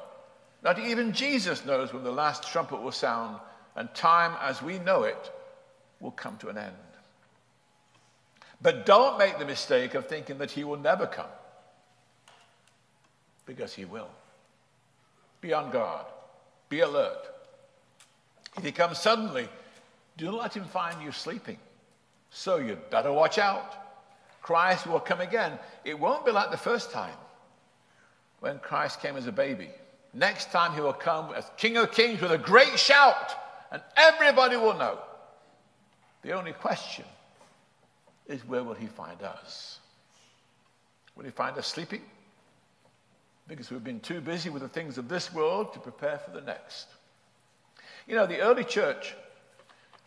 Not 0.64 0.80
even 0.80 1.14
Jesus 1.14 1.66
knows 1.66 1.94
when 1.94 2.04
the 2.04 2.12
last 2.12 2.44
trumpet 2.44 2.82
will 2.82 2.92
sound 2.92 3.40
and 3.76 3.94
time 3.94 4.36
as 4.42 4.62
we 4.62 4.80
know 4.80 5.04
it 5.04 5.32
will 6.00 6.12
come 6.12 6.38
to 6.38 6.50
an 6.50 6.58
end. 6.58 6.76
But 8.62 8.86
don't 8.86 9.18
make 9.18 9.40
the 9.40 9.46
mistake 9.46 9.94
of 9.94 10.08
thinking 10.08 10.38
that 10.40 10.52
he 10.52 10.64
will 10.64 10.78
never 10.78 11.08
come, 11.08 11.30
because 13.46 13.74
he 13.74 13.86
will. 13.86 14.10
Be 15.40 15.54
on 15.54 15.72
guard, 15.72 16.06
be 16.68 16.82
alert. 16.82 17.26
If 18.58 18.66
he 18.66 18.74
comes 18.74 18.98
suddenly, 19.00 19.48
do 20.18 20.26
not 20.26 20.36
let 20.36 20.58
him 20.58 20.66
find 20.66 21.02
you 21.02 21.14
sleeping. 21.14 21.58
So 22.32 22.58
you'd 22.58 22.90
better 22.90 23.14
watch 23.14 23.38
out. 23.38 23.76
Christ 24.42 24.88
will 24.88 25.00
come 25.00 25.22
again. 25.22 25.58
It 25.86 25.98
won't 25.98 26.26
be 26.26 26.32
like 26.32 26.52
the 26.52 26.58
first 26.58 26.92
time 26.92 27.16
when 28.50 28.58
Christ 28.58 29.00
came 29.00 29.16
as 29.16 29.28
a 29.28 29.32
baby. 29.32 29.70
Next 30.12 30.52
time 30.52 30.74
he 30.74 30.82
will 30.82 30.92
come 30.92 31.32
as 31.36 31.46
King 31.56 31.78
of 31.78 31.92
Kings 31.92 32.20
with 32.20 32.32
a 32.32 32.38
great 32.38 32.80
shout, 32.80 33.36
and 33.72 33.80
everybody 33.96 34.58
will 34.58 34.74
know. 34.74 34.98
The 36.24 36.32
only 36.32 36.54
question 36.54 37.06
is 38.26 38.44
where 38.48 38.64
will 38.64 38.74
he 38.74 38.88
find 38.88 39.22
us? 39.22 39.78
Will 41.16 41.26
he 41.26 41.30
find 41.30 41.56
us 41.60 41.68
sleeping? 41.68 42.02
Because 43.48 43.70
we've 43.70 43.84
been 43.84 44.00
too 44.00 44.20
busy 44.20 44.50
with 44.50 44.64
the 44.64 44.68
things 44.68 44.98
of 44.98 45.08
this 45.08 45.32
world 45.32 45.72
to 45.74 45.80
prepare 45.80 46.18
for 46.18 46.32
the 46.32 46.42
next. 46.42 46.88
You 48.08 48.16
know, 48.16 48.26
the 48.26 48.40
early 48.40 48.64
church 48.64 49.14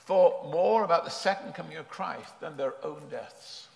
thought 0.01 0.51
more 0.51 0.83
about 0.83 1.05
the 1.05 1.11
second 1.11 1.55
coming 1.55 1.77
of 1.77 1.89
Christ 1.89 2.41
than 2.41 2.57
their 2.57 2.75
own 2.85 3.03
deaths. 3.09 3.69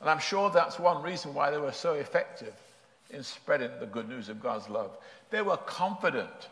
And 0.00 0.08
I'm 0.08 0.20
sure 0.20 0.48
that's 0.48 0.78
one 0.78 1.02
reason 1.02 1.34
why 1.34 1.50
they 1.50 1.58
were 1.58 1.72
so 1.72 1.92
effective 1.92 2.54
in 3.12 3.22
spreading 3.22 3.70
the 3.78 3.86
good 3.86 4.08
news 4.08 4.28
of 4.28 4.42
God's 4.42 4.68
love. 4.68 4.96
They 5.30 5.42
were 5.42 5.56
confident 5.58 6.48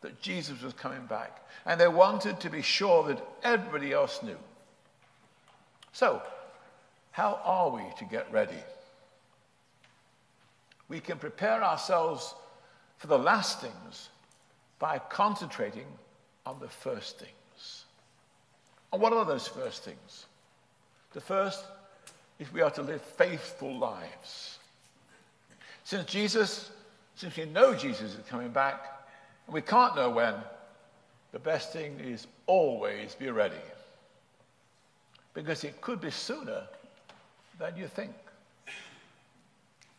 that 0.00 0.20
Jesus 0.20 0.62
was 0.62 0.72
coming 0.72 1.04
back, 1.06 1.44
and 1.64 1.80
they 1.80 1.88
wanted 1.88 2.40
to 2.40 2.50
be 2.50 2.62
sure 2.62 3.04
that 3.08 3.24
everybody 3.42 3.92
else 3.92 4.22
knew. 4.22 4.38
So, 5.92 6.22
how 7.10 7.40
are 7.44 7.70
we 7.70 7.82
to 7.98 8.04
get 8.04 8.30
ready? 8.30 8.62
We 10.88 11.00
can 11.00 11.18
prepare 11.18 11.64
ourselves 11.64 12.34
for 12.98 13.06
the 13.08 13.18
last 13.18 13.60
things 13.60 14.10
by 14.78 14.98
concentrating 14.98 15.86
on 16.44 16.60
the 16.60 16.68
first 16.68 17.18
things. 17.18 17.84
And 18.92 19.02
what 19.02 19.12
are 19.12 19.24
those 19.24 19.48
first 19.48 19.82
things? 19.84 20.26
The 21.12 21.20
first 21.20 21.64
is 22.38 22.52
we 22.52 22.60
are 22.60 22.70
to 22.72 22.82
live 22.82 23.02
faithful 23.02 23.76
lives. 23.78 24.58
Since 25.86 26.06
Jesus, 26.06 26.70
since 27.14 27.36
we 27.36 27.44
know 27.44 27.72
Jesus 27.72 28.14
is 28.14 28.28
coming 28.28 28.48
back, 28.48 29.04
and 29.46 29.54
we 29.54 29.60
can't 29.60 29.94
know 29.94 30.10
when, 30.10 30.34
the 31.30 31.38
best 31.38 31.72
thing 31.72 32.00
is 32.00 32.26
always 32.48 33.14
be 33.14 33.30
ready. 33.30 33.54
Because 35.32 35.62
it 35.62 35.80
could 35.80 36.00
be 36.00 36.10
sooner 36.10 36.64
than 37.60 37.76
you 37.76 37.86
think. 37.86 38.10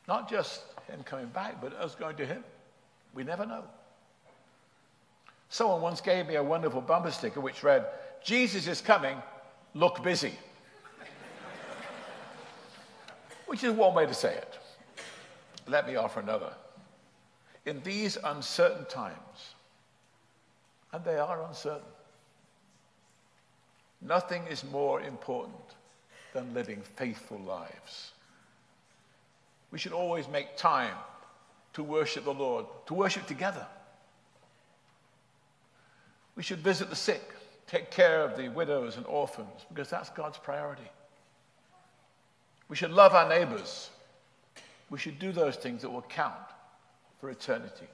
Not 0.10 0.30
just 0.30 0.64
him 0.90 1.04
coming 1.06 1.28
back, 1.28 1.62
but 1.62 1.74
us 1.76 1.96
going 1.96 2.18
to 2.18 2.26
him. 2.26 2.44
We 3.14 3.24
never 3.24 3.46
know. 3.46 3.64
Someone 5.48 5.80
once 5.80 6.02
gave 6.02 6.28
me 6.28 6.36
a 6.36 6.44
wonderful 6.44 6.82
bumper 6.82 7.12
sticker 7.12 7.40
which 7.40 7.64
read, 7.64 7.86
Jesus 8.22 8.68
is 8.68 8.82
coming, 8.82 9.16
look 9.74 10.04
busy. 10.04 10.34
which 13.48 13.64
is 13.64 13.72
one 13.72 13.94
way 13.94 14.06
to 14.06 14.14
say 14.14 14.34
it. 14.34 14.60
Let 15.68 15.88
me 15.88 15.96
offer 15.96 16.20
another. 16.20 16.54
in 17.68 17.82
these 17.84 18.18
uncertain 18.24 18.86
times, 18.86 19.54
and 20.94 21.04
they 21.04 21.18
are 21.18 21.44
uncertain, 21.44 21.82
nothing 24.02 24.44
is 24.50 24.64
more 24.64 25.02
important 25.02 25.76
than 26.34 26.54
living 26.54 26.82
faithful 26.96 27.40
lives. 27.40 28.14
We 29.70 29.78
should 29.78 29.92
always 29.92 30.30
make 30.30 30.56
time 30.56 30.96
to 31.74 31.84
worship 31.84 32.24
the 32.24 32.34
Lord, 32.34 32.66
to 32.86 32.94
worship 32.94 33.28
together. 33.28 33.68
We 36.38 36.44
should 36.44 36.60
visit 36.60 36.90
the 36.90 36.96
sick, 36.96 37.34
take 37.68 37.92
care 37.92 38.22
of 38.24 38.38
the 38.38 38.48
widows 38.48 38.96
and 38.96 39.06
orphans, 39.08 39.66
because 39.70 39.90
that's 39.90 40.10
God's 40.12 40.38
priority. 40.38 40.90
We 42.70 42.78
should 42.78 42.92
love 42.92 43.14
our 43.14 43.28
neighbors. 43.28 43.90
We 44.90 44.98
should 44.98 45.20
do 45.20 45.32
those 45.32 45.56
things 45.56 45.82
that 45.82 45.90
will 45.90 46.02
count 46.04 46.34
for 47.20 47.30
eternity. 47.30 47.88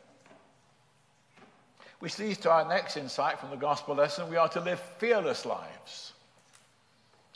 Which 1.99 2.19
leads 2.19 2.37
to 2.39 2.51
our 2.51 2.67
next 2.67 2.97
insight 2.97 3.39
from 3.39 3.49
the 3.49 3.55
gospel 3.55 3.95
lesson. 3.95 4.29
We 4.29 4.37
are 4.37 4.49
to 4.49 4.59
live 4.59 4.79
fearless 4.97 5.45
lives. 5.45 6.13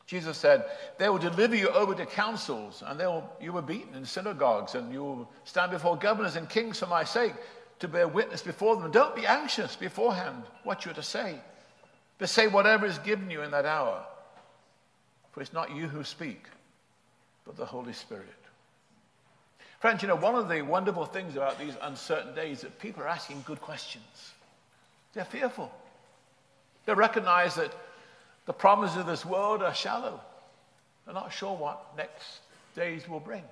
Jesus 0.06 0.38
said, 0.38 0.66
They 0.98 1.10
will 1.10 1.18
deliver 1.18 1.56
you 1.56 1.70
over 1.70 1.94
to 1.94 2.06
councils, 2.06 2.82
and 2.86 2.98
will, 3.00 3.30
you 3.42 3.52
will 3.52 3.62
be 3.62 3.80
beaten 3.80 3.96
in 3.96 4.06
synagogues, 4.06 4.76
and 4.76 4.92
you 4.92 5.04
will 5.04 5.32
stand 5.44 5.72
before 5.72 5.98
governors 5.98 6.38
and 6.38 6.50
kings 6.50 6.80
for 6.80 6.88
my 6.88 7.04
sake 7.04 7.34
to 7.80 7.88
bear 7.88 8.08
witness 8.08 8.42
before 8.42 8.78
them. 8.78 8.90
Don't 8.92 9.16
be 9.16 9.26
anxious 9.26 9.76
beforehand 9.76 10.44
what 10.64 10.86
you're 10.86 10.94
to 10.94 11.04
say, 11.04 11.36
but 12.18 12.30
say 12.30 12.48
whatever 12.48 12.86
is 12.86 12.98
given 13.00 13.30
you 13.30 13.42
in 13.42 13.52
that 13.52 13.66
hour. 13.66 14.04
For 15.32 15.42
it's 15.42 15.54
not 15.54 15.76
you 15.76 15.88
who 15.88 16.04
speak, 16.04 16.46
but 17.46 17.58
the 17.58 17.66
Holy 17.66 17.94
Spirit. 17.94 18.37
Friends, 19.79 20.01
you 20.01 20.07
know, 20.07 20.15
one 20.15 20.36
of 20.36 20.50
the 20.50 20.62
wonderful 20.62 21.05
things 21.05 21.36
about 21.36 21.60
these 21.60 21.75
uncertain 21.81 22.34
days 22.34 22.57
is 22.57 22.63
that 22.63 22.79
people 22.79 23.03
are 23.03 23.07
asking 23.07 23.43
good 23.46 23.62
questions. 23.62 24.03
They're 25.13 25.25
fearful. 25.25 25.72
They 26.86 26.93
recognize 26.93 27.55
that 27.55 27.72
the 28.46 28.53
promises 28.53 28.98
of 28.98 29.05
this 29.05 29.25
world 29.25 29.62
are 29.62 29.74
shallow. 29.74 30.19
They're 31.05 31.13
not 31.13 31.31
sure 31.31 31.55
what 31.55 31.96
next 31.96 32.39
days 32.75 33.07
will 33.07 33.19
bring. 33.19 33.43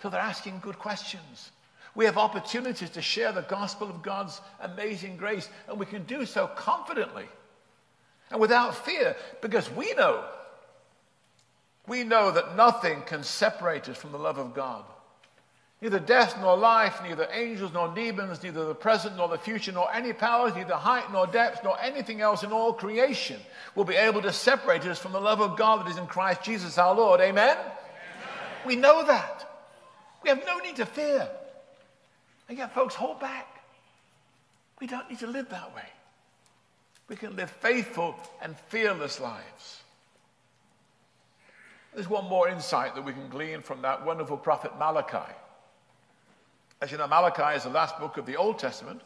So 0.00 0.08
they're 0.10 0.20
asking 0.20 0.60
good 0.62 0.78
questions. 0.78 1.50
We 1.94 2.06
have 2.06 2.16
opportunities 2.16 2.90
to 2.90 3.02
share 3.02 3.32
the 3.32 3.42
gospel 3.42 3.90
of 3.90 4.02
God's 4.02 4.40
amazing 4.60 5.16
grace, 5.16 5.48
and 5.68 5.78
we 5.78 5.86
can 5.86 6.04
do 6.04 6.24
so 6.24 6.46
confidently 6.46 7.26
and 8.32 8.40
without 8.40 8.74
fear 8.74 9.14
because 9.42 9.70
we 9.70 9.92
know, 9.92 10.24
we 11.86 12.02
know 12.02 12.30
that 12.30 12.56
nothing 12.56 13.02
can 13.02 13.22
separate 13.22 13.88
us 13.88 13.98
from 13.98 14.12
the 14.12 14.18
love 14.18 14.38
of 14.38 14.54
God. 14.54 14.84
Neither 15.82 15.98
death 15.98 16.36
nor 16.40 16.56
life, 16.56 17.00
neither 17.02 17.26
angels 17.32 17.72
nor 17.72 17.92
demons, 17.92 18.40
neither 18.40 18.64
the 18.66 18.74
present 18.74 19.16
nor 19.16 19.26
the 19.26 19.36
future, 19.36 19.72
nor 19.72 19.92
any 19.92 20.12
powers, 20.12 20.54
neither 20.54 20.76
height 20.76 21.10
nor 21.10 21.26
depth, 21.26 21.64
nor 21.64 21.76
anything 21.80 22.20
else 22.20 22.44
in 22.44 22.52
all 22.52 22.72
creation 22.72 23.40
will 23.74 23.84
be 23.84 23.96
able 23.96 24.22
to 24.22 24.32
separate 24.32 24.82
us 24.82 25.00
from 25.00 25.10
the 25.10 25.20
love 25.20 25.40
of 25.40 25.58
God 25.58 25.84
that 25.84 25.90
is 25.90 25.98
in 25.98 26.06
Christ 26.06 26.44
Jesus 26.44 26.78
our 26.78 26.94
Lord. 26.94 27.20
Amen? 27.20 27.56
Amen. 27.56 27.72
We 28.64 28.76
know 28.76 29.04
that. 29.04 29.66
We 30.22 30.30
have 30.30 30.44
no 30.46 30.58
need 30.58 30.76
to 30.76 30.86
fear. 30.86 31.28
And 32.48 32.56
yet, 32.56 32.72
folks, 32.72 32.94
hold 32.94 33.18
back. 33.18 33.48
We 34.80 34.86
don't 34.86 35.10
need 35.10 35.18
to 35.18 35.26
live 35.26 35.48
that 35.48 35.74
way. 35.74 35.88
We 37.08 37.16
can 37.16 37.34
live 37.34 37.50
faithful 37.50 38.14
and 38.40 38.56
fearless 38.68 39.18
lives. 39.18 39.82
There's 41.92 42.08
one 42.08 42.28
more 42.28 42.48
insight 42.48 42.94
that 42.94 43.04
we 43.04 43.12
can 43.12 43.28
glean 43.28 43.62
from 43.62 43.82
that 43.82 44.06
wonderful 44.06 44.36
prophet 44.36 44.78
Malachi. 44.78 45.32
As 46.82 46.90
you 46.90 46.98
know, 46.98 47.06
Malachi 47.06 47.56
is 47.56 47.62
the 47.62 47.70
last 47.70 47.96
book 48.00 48.16
of 48.16 48.26
the 48.26 48.34
Old 48.34 48.58
Testament. 48.58 49.00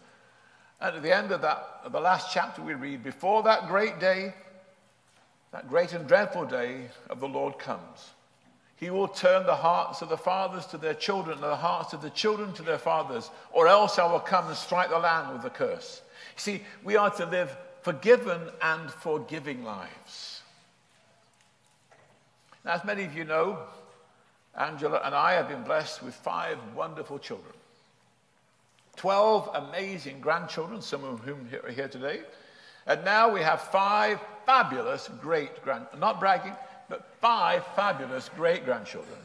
And 0.80 0.96
at 0.96 1.02
the 1.02 1.14
end 1.14 1.30
of 1.30 1.42
that, 1.42 1.82
of 1.84 1.92
the 1.92 2.00
last 2.00 2.32
chapter, 2.32 2.62
we 2.62 2.72
read, 2.72 3.04
Before 3.04 3.42
that 3.42 3.68
great 3.68 4.00
day, 4.00 4.32
that 5.52 5.68
great 5.68 5.92
and 5.92 6.08
dreadful 6.08 6.46
day 6.46 6.88
of 7.10 7.20
the 7.20 7.28
Lord 7.28 7.58
comes, 7.58 8.12
he 8.76 8.88
will 8.88 9.08
turn 9.08 9.44
the 9.44 9.54
hearts 9.54 10.00
of 10.00 10.08
the 10.08 10.16
fathers 10.16 10.64
to 10.66 10.78
their 10.78 10.94
children, 10.94 11.34
and 11.34 11.42
the 11.42 11.54
hearts 11.54 11.92
of 11.92 12.00
the 12.00 12.08
children 12.08 12.54
to 12.54 12.62
their 12.62 12.78
fathers, 12.78 13.30
or 13.52 13.68
else 13.68 13.98
I 13.98 14.10
will 14.10 14.20
come 14.20 14.46
and 14.46 14.56
strike 14.56 14.88
the 14.88 14.98
land 14.98 15.34
with 15.34 15.44
a 15.44 15.50
curse. 15.50 16.00
You 16.36 16.40
see, 16.40 16.62
we 16.82 16.96
are 16.96 17.10
to 17.10 17.26
live 17.26 17.54
forgiven 17.82 18.40
and 18.62 18.90
forgiving 18.90 19.64
lives. 19.64 20.40
Now, 22.64 22.72
as 22.72 22.84
many 22.84 23.04
of 23.04 23.14
you 23.14 23.24
know, 23.24 23.58
Angela 24.56 25.02
and 25.04 25.14
I 25.14 25.34
have 25.34 25.48
been 25.48 25.62
blessed 25.62 26.02
with 26.02 26.14
five 26.14 26.56
wonderful 26.74 27.18
children. 27.18 27.52
12 28.96 29.50
amazing 29.54 30.20
grandchildren, 30.20 30.80
some 30.80 31.04
of 31.04 31.20
whom 31.20 31.48
are 31.64 31.70
here 31.70 31.88
today. 31.88 32.20
And 32.86 33.04
now 33.04 33.28
we 33.28 33.40
have 33.40 33.60
five 33.60 34.20
fabulous 34.46 35.10
great 35.20 35.50
not 35.98 36.20
bragging, 36.20 36.54
but 36.88 37.14
five 37.20 37.64
fabulous 37.74 38.30
great 38.36 38.64
grandchildren. 38.64 39.18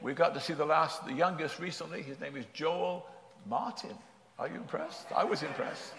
We 0.00 0.14
got 0.14 0.34
to 0.34 0.40
see 0.40 0.52
the 0.52 0.64
last, 0.64 1.04
the 1.06 1.12
youngest 1.12 1.58
recently. 1.58 2.02
His 2.02 2.20
name 2.20 2.36
is 2.36 2.44
Joel 2.52 3.06
Martin. 3.46 3.94
Are 4.38 4.48
you 4.48 4.56
impressed? 4.56 5.06
I 5.14 5.24
was 5.24 5.42
impressed. 5.42 5.92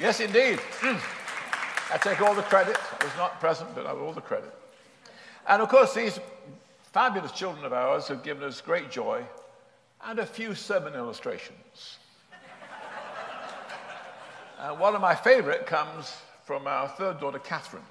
Yes, 0.00 0.20
indeed. 0.20 0.58
Mm. 0.80 1.00
I 1.92 1.98
take 1.98 2.20
all 2.20 2.34
the 2.34 2.42
credit. 2.42 2.76
I 3.00 3.04
was 3.04 3.16
not 3.16 3.40
present, 3.40 3.74
but 3.74 3.86
I 3.86 3.90
have 3.90 3.98
all 3.98 4.12
the 4.12 4.20
credit. 4.20 4.52
And 5.48 5.62
of 5.62 5.68
course, 5.68 5.94
these 5.94 6.18
fabulous 6.92 7.32
children 7.32 7.64
of 7.64 7.72
ours 7.72 8.08
have 8.08 8.22
given 8.22 8.42
us 8.42 8.60
great 8.60 8.90
joy 8.90 9.24
and 10.06 10.20
a 10.20 10.26
few 10.26 10.54
sermon 10.54 10.94
illustrations. 10.94 11.98
uh, 14.58 14.74
one 14.76 14.94
of 14.94 15.00
my 15.00 15.14
favorite 15.14 15.66
comes 15.66 16.16
from 16.44 16.68
our 16.68 16.88
third 16.88 17.18
daughter, 17.18 17.40
Catherine. 17.40 17.82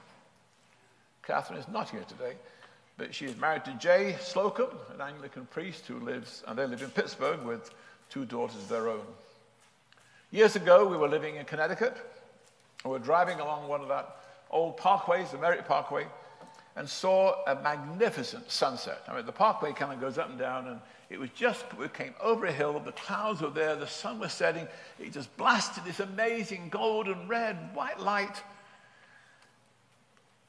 Catherine 1.23 1.59
is 1.59 1.67
not 1.67 1.89
here 1.89 2.05
today, 2.07 2.35
but 2.97 3.13
she 3.13 3.25
is 3.25 3.35
married 3.35 3.65
to 3.65 3.73
Jay 3.73 4.15
Slocum, 4.21 4.69
an 4.93 5.01
Anglican 5.01 5.45
priest 5.47 5.85
who 5.87 5.99
lives, 5.99 6.43
and 6.47 6.57
they 6.57 6.65
live 6.65 6.81
in 6.81 6.89
Pittsburgh 6.89 7.43
with 7.43 7.71
two 8.09 8.23
daughters 8.23 8.55
of 8.55 8.69
their 8.69 8.87
own. 8.87 9.03
Years 10.31 10.55
ago, 10.55 10.87
we 10.87 10.95
were 10.95 11.09
living 11.09 11.35
in 11.35 11.45
Connecticut. 11.45 11.97
We 12.85 12.91
were 12.91 12.99
driving 12.99 13.41
along 13.41 13.67
one 13.67 13.81
of 13.81 13.89
that 13.89 14.17
old 14.51 14.77
parkways, 14.77 15.31
the 15.31 15.37
Merritt 15.37 15.67
Parkway, 15.67 16.05
and 16.75 16.89
saw 16.89 17.43
a 17.47 17.55
magnificent 17.55 18.51
sunset. 18.51 19.01
I 19.07 19.15
mean, 19.15 19.25
the 19.25 19.31
parkway 19.31 19.71
kind 19.71 19.93
of 19.93 20.01
goes 20.01 20.17
up 20.17 20.29
and 20.29 20.37
down, 20.37 20.67
and 20.67 20.79
it 21.09 21.19
was 21.19 21.29
just, 21.31 21.65
we 21.77 21.87
came 21.87 22.13
over 22.21 22.45
a 22.45 22.51
hill, 22.51 22.79
the 22.79 22.91
clouds 22.91 23.41
were 23.41 23.49
there, 23.49 23.75
the 23.75 23.87
sun 23.87 24.19
was 24.19 24.33
setting, 24.33 24.67
it 24.99 25.13
just 25.13 25.35
blasted 25.37 25.85
this 25.85 25.99
amazing 25.99 26.69
golden 26.69 27.27
red, 27.27 27.55
white 27.73 27.99
light. 27.99 28.41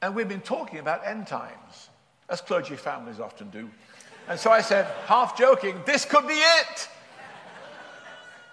And 0.01 0.15
we've 0.15 0.27
been 0.27 0.41
talking 0.41 0.79
about 0.79 1.05
end 1.05 1.27
times, 1.27 1.89
as 2.29 2.41
clergy 2.41 2.75
families 2.75 3.19
often 3.19 3.49
do. 3.49 3.69
And 4.27 4.37
so 4.37 4.51
I 4.51 4.61
said, 4.61 4.85
half 5.05 5.37
joking, 5.37 5.81
this 5.85 6.03
could 6.03 6.27
be 6.27 6.33
it. 6.33 6.89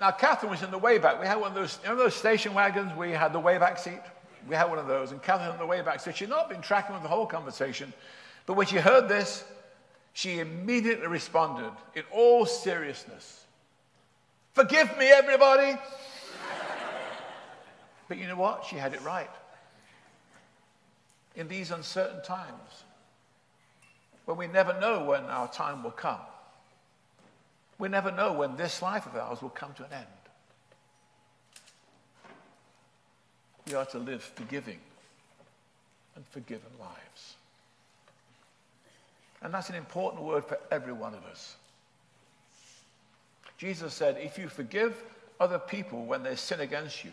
Now, 0.00 0.12
Catherine 0.12 0.50
was 0.50 0.62
in 0.62 0.70
the 0.70 0.78
way 0.78 0.98
back. 0.98 1.20
We 1.20 1.26
had 1.26 1.40
one 1.40 1.50
of 1.50 1.54
those, 1.54 1.78
you 1.82 1.88
know 1.88 1.96
those 1.96 2.14
station 2.14 2.54
wagons 2.54 2.92
where 2.96 3.08
you 3.08 3.16
had 3.16 3.32
the 3.32 3.40
way 3.40 3.58
back 3.58 3.78
seat? 3.78 4.00
We 4.48 4.54
had 4.54 4.68
one 4.68 4.78
of 4.78 4.86
those, 4.86 5.12
and 5.12 5.22
Catherine 5.22 5.50
on 5.50 5.58
the 5.58 5.66
way 5.66 5.80
back. 5.80 6.00
said 6.00 6.16
she'd 6.16 6.28
not 6.28 6.48
been 6.48 6.60
tracking 6.60 6.94
with 6.94 7.02
the 7.02 7.08
whole 7.08 7.26
conversation. 7.26 7.92
But 8.46 8.54
when 8.54 8.66
she 8.66 8.76
heard 8.76 9.08
this, 9.08 9.44
she 10.12 10.38
immediately 10.38 11.06
responded 11.06 11.72
in 11.94 12.04
all 12.12 12.46
seriousness 12.46 13.44
Forgive 14.54 14.96
me, 14.98 15.06
everybody. 15.06 15.76
but 18.08 18.18
you 18.18 18.28
know 18.28 18.36
what? 18.36 18.64
She 18.64 18.76
had 18.76 18.94
it 18.94 19.02
right. 19.02 19.30
In 21.34 21.48
these 21.48 21.72
uncertain 21.72 22.22
times, 22.22 22.84
when 24.26 24.36
we 24.36 24.46
never 24.46 24.78
know 24.80 25.04
when 25.04 25.24
our 25.24 25.48
time 25.48 25.82
will 25.82 25.90
come, 25.90 26.20
we 27.78 27.88
never 27.88 28.12
know 28.12 28.32
when 28.32 28.54
this 28.56 28.80
life 28.80 29.06
of 29.06 29.16
ours 29.16 29.42
will 29.42 29.50
come 29.50 29.74
to 29.74 29.84
an 29.84 29.92
end. 29.92 30.06
We 33.66 33.74
are 33.74 33.86
to 33.86 33.98
live 33.98 34.22
forgiving 34.22 34.78
and 36.16 36.26
forgiven 36.26 36.70
lives. 36.78 37.36
And 39.42 39.52
that's 39.52 39.68
an 39.68 39.74
important 39.74 40.22
word 40.22 40.44
for 40.44 40.58
every 40.70 40.92
one 40.92 41.14
of 41.14 41.24
us. 41.24 41.56
Jesus 43.58 43.94
said, 43.94 44.16
if 44.18 44.38
you 44.38 44.48
forgive 44.48 45.02
other 45.40 45.58
people 45.58 46.04
when 46.04 46.22
they 46.22 46.36
sin 46.36 46.60
against 46.60 47.04
you, 47.04 47.10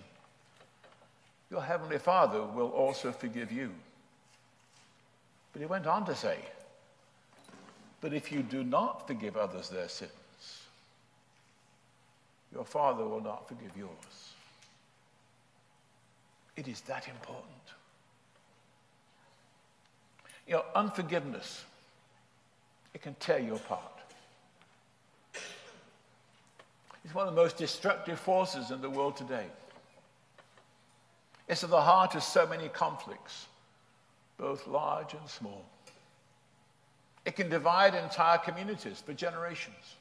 your 1.50 1.62
heavenly 1.62 2.00
Father 2.00 2.42
will 2.42 2.70
also 2.70 3.12
forgive 3.12 3.52
you. 3.52 3.72
But 5.54 5.60
he 5.60 5.66
went 5.66 5.86
on 5.86 6.06
to 6.06 6.16
say, 6.16 6.38
but 8.00 8.14
if 8.14 8.32
you 8.32 8.42
do 8.42 8.64
not 8.64 9.08
forgive 9.08 9.38
others 9.38 9.70
their 9.70 9.90
sins, 9.90 10.12
your 12.54 12.66
Father 12.66 13.06
will 13.06 13.22
not 13.22 13.48
forgive 13.48 13.76
yours. 13.78 14.31
It 16.62 16.67
is 16.67 16.82
that 16.82 17.08
important. 17.08 17.47
You 20.45 20.54
know, 20.54 20.65
unforgiveness 20.76 21.65
it 22.93 23.02
can 23.02 23.15
tear 23.15 23.39
you 23.39 23.56
apart. 23.56 23.82
It's 27.04 27.15
one 27.15 27.28
of 27.28 27.34
the 27.34 27.41
most 27.41 27.58
destructive 27.58 28.19
forces 28.19 28.69
in 28.69 28.80
the 28.80 28.91
world 28.91 29.17
today. 29.17 29.47
It's 31.47 31.63
at 31.63 31.71
the 31.71 31.82
heart 31.82 32.13
of 32.13 32.21
so 32.21 32.45
many 32.45 32.69
conflicts, 32.69 33.47
both 34.38 34.67
large 34.67 35.15
and 35.15 35.28
small. 35.28 35.65
It 37.26 37.36
can 37.36 37.50
divide 37.50 37.95
entire 37.95 38.38
communities 38.38 39.02
for 39.04 39.13
generations 39.13 39.95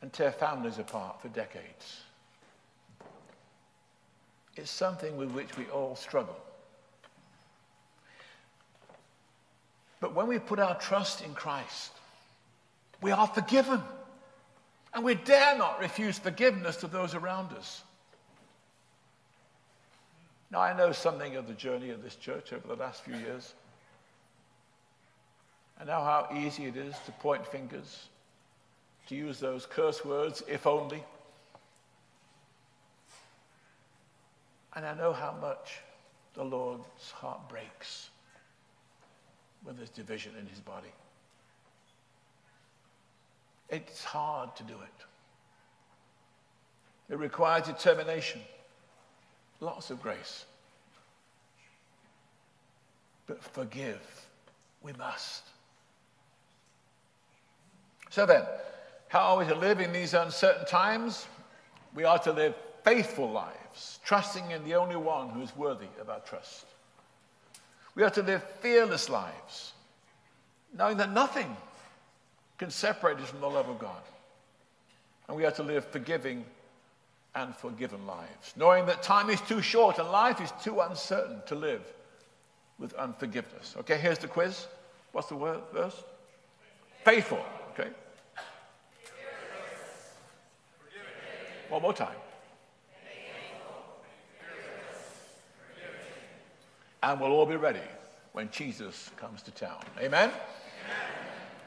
and 0.00 0.12
tear 0.12 0.30
families 0.30 0.78
apart 0.78 1.20
for 1.20 1.26
decades. 1.26 2.02
It's 4.56 4.70
something 4.70 5.16
with 5.16 5.30
which 5.30 5.56
we 5.56 5.64
all 5.66 5.96
struggle. 5.96 6.36
But 10.00 10.14
when 10.14 10.26
we 10.26 10.38
put 10.38 10.58
our 10.58 10.78
trust 10.78 11.22
in 11.24 11.32
Christ, 11.32 11.92
we 13.00 13.12
are 13.12 13.26
forgiven. 13.26 13.80
And 14.94 15.04
we 15.04 15.14
dare 15.14 15.56
not 15.56 15.80
refuse 15.80 16.18
forgiveness 16.18 16.76
to 16.76 16.86
those 16.86 17.14
around 17.14 17.52
us. 17.52 17.82
Now, 20.50 20.60
I 20.60 20.76
know 20.76 20.92
something 20.92 21.36
of 21.36 21.46
the 21.46 21.54
journey 21.54 21.90
of 21.90 22.02
this 22.02 22.14
church 22.14 22.52
over 22.52 22.68
the 22.68 22.76
last 22.76 23.02
few 23.02 23.16
years. 23.16 23.54
I 25.80 25.84
know 25.84 26.02
how 26.04 26.28
easy 26.36 26.66
it 26.66 26.76
is 26.76 26.94
to 27.06 27.12
point 27.12 27.46
fingers, 27.46 28.08
to 29.08 29.14
use 29.14 29.40
those 29.40 29.64
curse 29.64 30.04
words, 30.04 30.42
if 30.46 30.66
only. 30.66 31.02
And 34.74 34.86
I 34.86 34.94
know 34.94 35.12
how 35.12 35.34
much 35.40 35.80
the 36.34 36.44
Lord's 36.44 37.10
heart 37.10 37.48
breaks 37.48 38.08
when 39.64 39.76
there's 39.76 39.90
division 39.90 40.32
in 40.40 40.46
his 40.46 40.60
body. 40.60 40.92
It's 43.68 44.04
hard 44.04 44.54
to 44.56 44.62
do 44.64 44.74
it. 44.74 45.04
It 47.12 47.18
requires 47.18 47.66
determination, 47.66 48.40
lots 49.60 49.90
of 49.90 50.02
grace. 50.02 50.46
But 53.26 53.42
forgive, 53.42 54.00
we 54.82 54.92
must. 54.94 55.42
So 58.10 58.26
then, 58.26 58.44
how 59.08 59.20
are 59.20 59.38
we 59.38 59.46
to 59.46 59.54
live 59.54 59.80
in 59.80 59.92
these 59.92 60.14
uncertain 60.14 60.66
times? 60.66 61.26
We 61.94 62.04
are 62.04 62.18
to 62.20 62.32
live 62.32 62.54
faithful 62.84 63.30
lives, 63.30 64.00
trusting 64.04 64.50
in 64.50 64.64
the 64.64 64.74
only 64.74 64.96
one 64.96 65.28
who 65.30 65.42
is 65.42 65.56
worthy 65.56 65.88
of 66.00 66.10
our 66.10 66.20
trust. 66.20 66.66
We 67.94 68.02
are 68.02 68.10
to 68.10 68.22
live 68.22 68.42
fearless 68.60 69.08
lives, 69.08 69.72
knowing 70.76 70.96
that 70.96 71.12
nothing 71.12 71.56
can 72.58 72.70
separate 72.70 73.18
us 73.18 73.28
from 73.28 73.40
the 73.40 73.50
love 73.50 73.68
of 73.68 73.78
God. 73.78 74.02
And 75.28 75.36
we 75.36 75.44
are 75.44 75.50
to 75.52 75.62
live 75.62 75.84
forgiving 75.86 76.44
and 77.34 77.54
forgiven 77.56 78.06
lives, 78.06 78.54
knowing 78.56 78.86
that 78.86 79.02
time 79.02 79.30
is 79.30 79.40
too 79.42 79.62
short 79.62 79.98
and 79.98 80.08
life 80.10 80.40
is 80.40 80.52
too 80.62 80.80
uncertain 80.80 81.40
to 81.46 81.54
live 81.54 81.82
with 82.78 82.92
unforgiveness. 82.94 83.74
Okay, 83.80 83.96
here's 83.96 84.18
the 84.18 84.28
quiz. 84.28 84.66
What's 85.12 85.28
the 85.28 85.36
word 85.36 85.60
verse? 85.72 86.02
Faithful. 87.04 87.42
Okay. 87.72 87.88
One 91.68 91.80
more 91.80 91.94
time. 91.94 92.16
And 97.02 97.20
we'll 97.20 97.32
all 97.32 97.46
be 97.46 97.56
ready 97.56 97.80
when 98.32 98.50
Jesus 98.50 99.10
comes 99.16 99.42
to 99.42 99.50
town. 99.50 99.80
Amen? 99.98 100.28
Amen? 100.28 100.32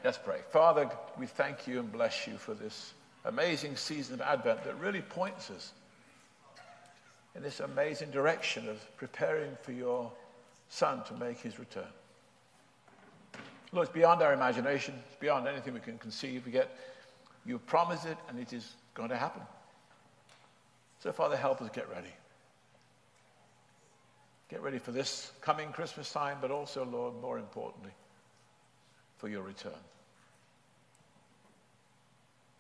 Let's 0.04 0.18
pray. 0.18 0.40
Father, 0.52 0.90
we 1.18 1.26
thank 1.26 1.68
you 1.68 1.80
and 1.80 1.92
bless 1.92 2.28
you 2.28 2.38
for 2.38 2.54
this 2.54 2.94
amazing 3.26 3.76
season 3.76 4.16
of 4.16 4.22
Advent 4.22 4.64
that 4.64 4.80
really 4.80 5.02
points 5.02 5.50
us 5.50 5.74
in 7.36 7.44
this 7.44 7.60
amazing 7.60 8.12
direction 8.12 8.70
of 8.70 8.80
preparing 8.98 9.58
for 9.62 9.72
your 9.72 10.12
Son 10.70 11.04
to 11.06 11.14
make 11.16 11.38
his 11.40 11.60
return. 11.60 11.84
Lord, 13.72 13.88
it's 13.88 13.94
beyond 13.94 14.22
our 14.22 14.34
imagination, 14.34 14.96
it's 15.08 15.20
beyond 15.20 15.48
anything 15.48 15.74
we 15.74 15.80
can 15.80 15.98
conceive. 15.98 16.48
yet 16.48 16.70
you 17.46 17.60
promised 17.60 18.06
it, 18.06 18.18
and 18.30 18.40
it 18.40 18.54
is 18.54 18.76
going 18.94 19.10
to 19.10 19.18
happen. 19.18 19.42
So, 21.00 21.12
Father, 21.12 21.38
help 21.38 21.62
us 21.62 21.70
get 21.74 21.90
ready. 21.90 22.10
Get 24.50 24.62
ready 24.62 24.78
for 24.78 24.92
this 24.92 25.32
coming 25.42 25.72
Christmas 25.72 26.12
time, 26.12 26.38
but 26.40 26.52
also, 26.52 26.86
Lord, 26.86 27.20
more 27.22 27.40
importantly, 27.40 27.92
for 29.18 29.28
your 29.28 29.42
return. 29.42 29.74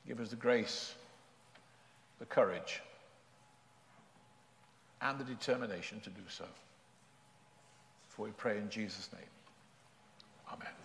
Give 0.07 0.19
us 0.19 0.29
the 0.29 0.35
grace, 0.35 0.93
the 2.19 2.25
courage, 2.25 2.81
and 5.01 5.19
the 5.19 5.23
determination 5.23 5.99
to 6.01 6.09
do 6.09 6.21
so. 6.27 6.45
For 8.09 8.25
we 8.25 8.31
pray 8.31 8.57
in 8.57 8.69
Jesus' 8.69 9.09
name. 9.13 9.21
Amen. 10.51 10.84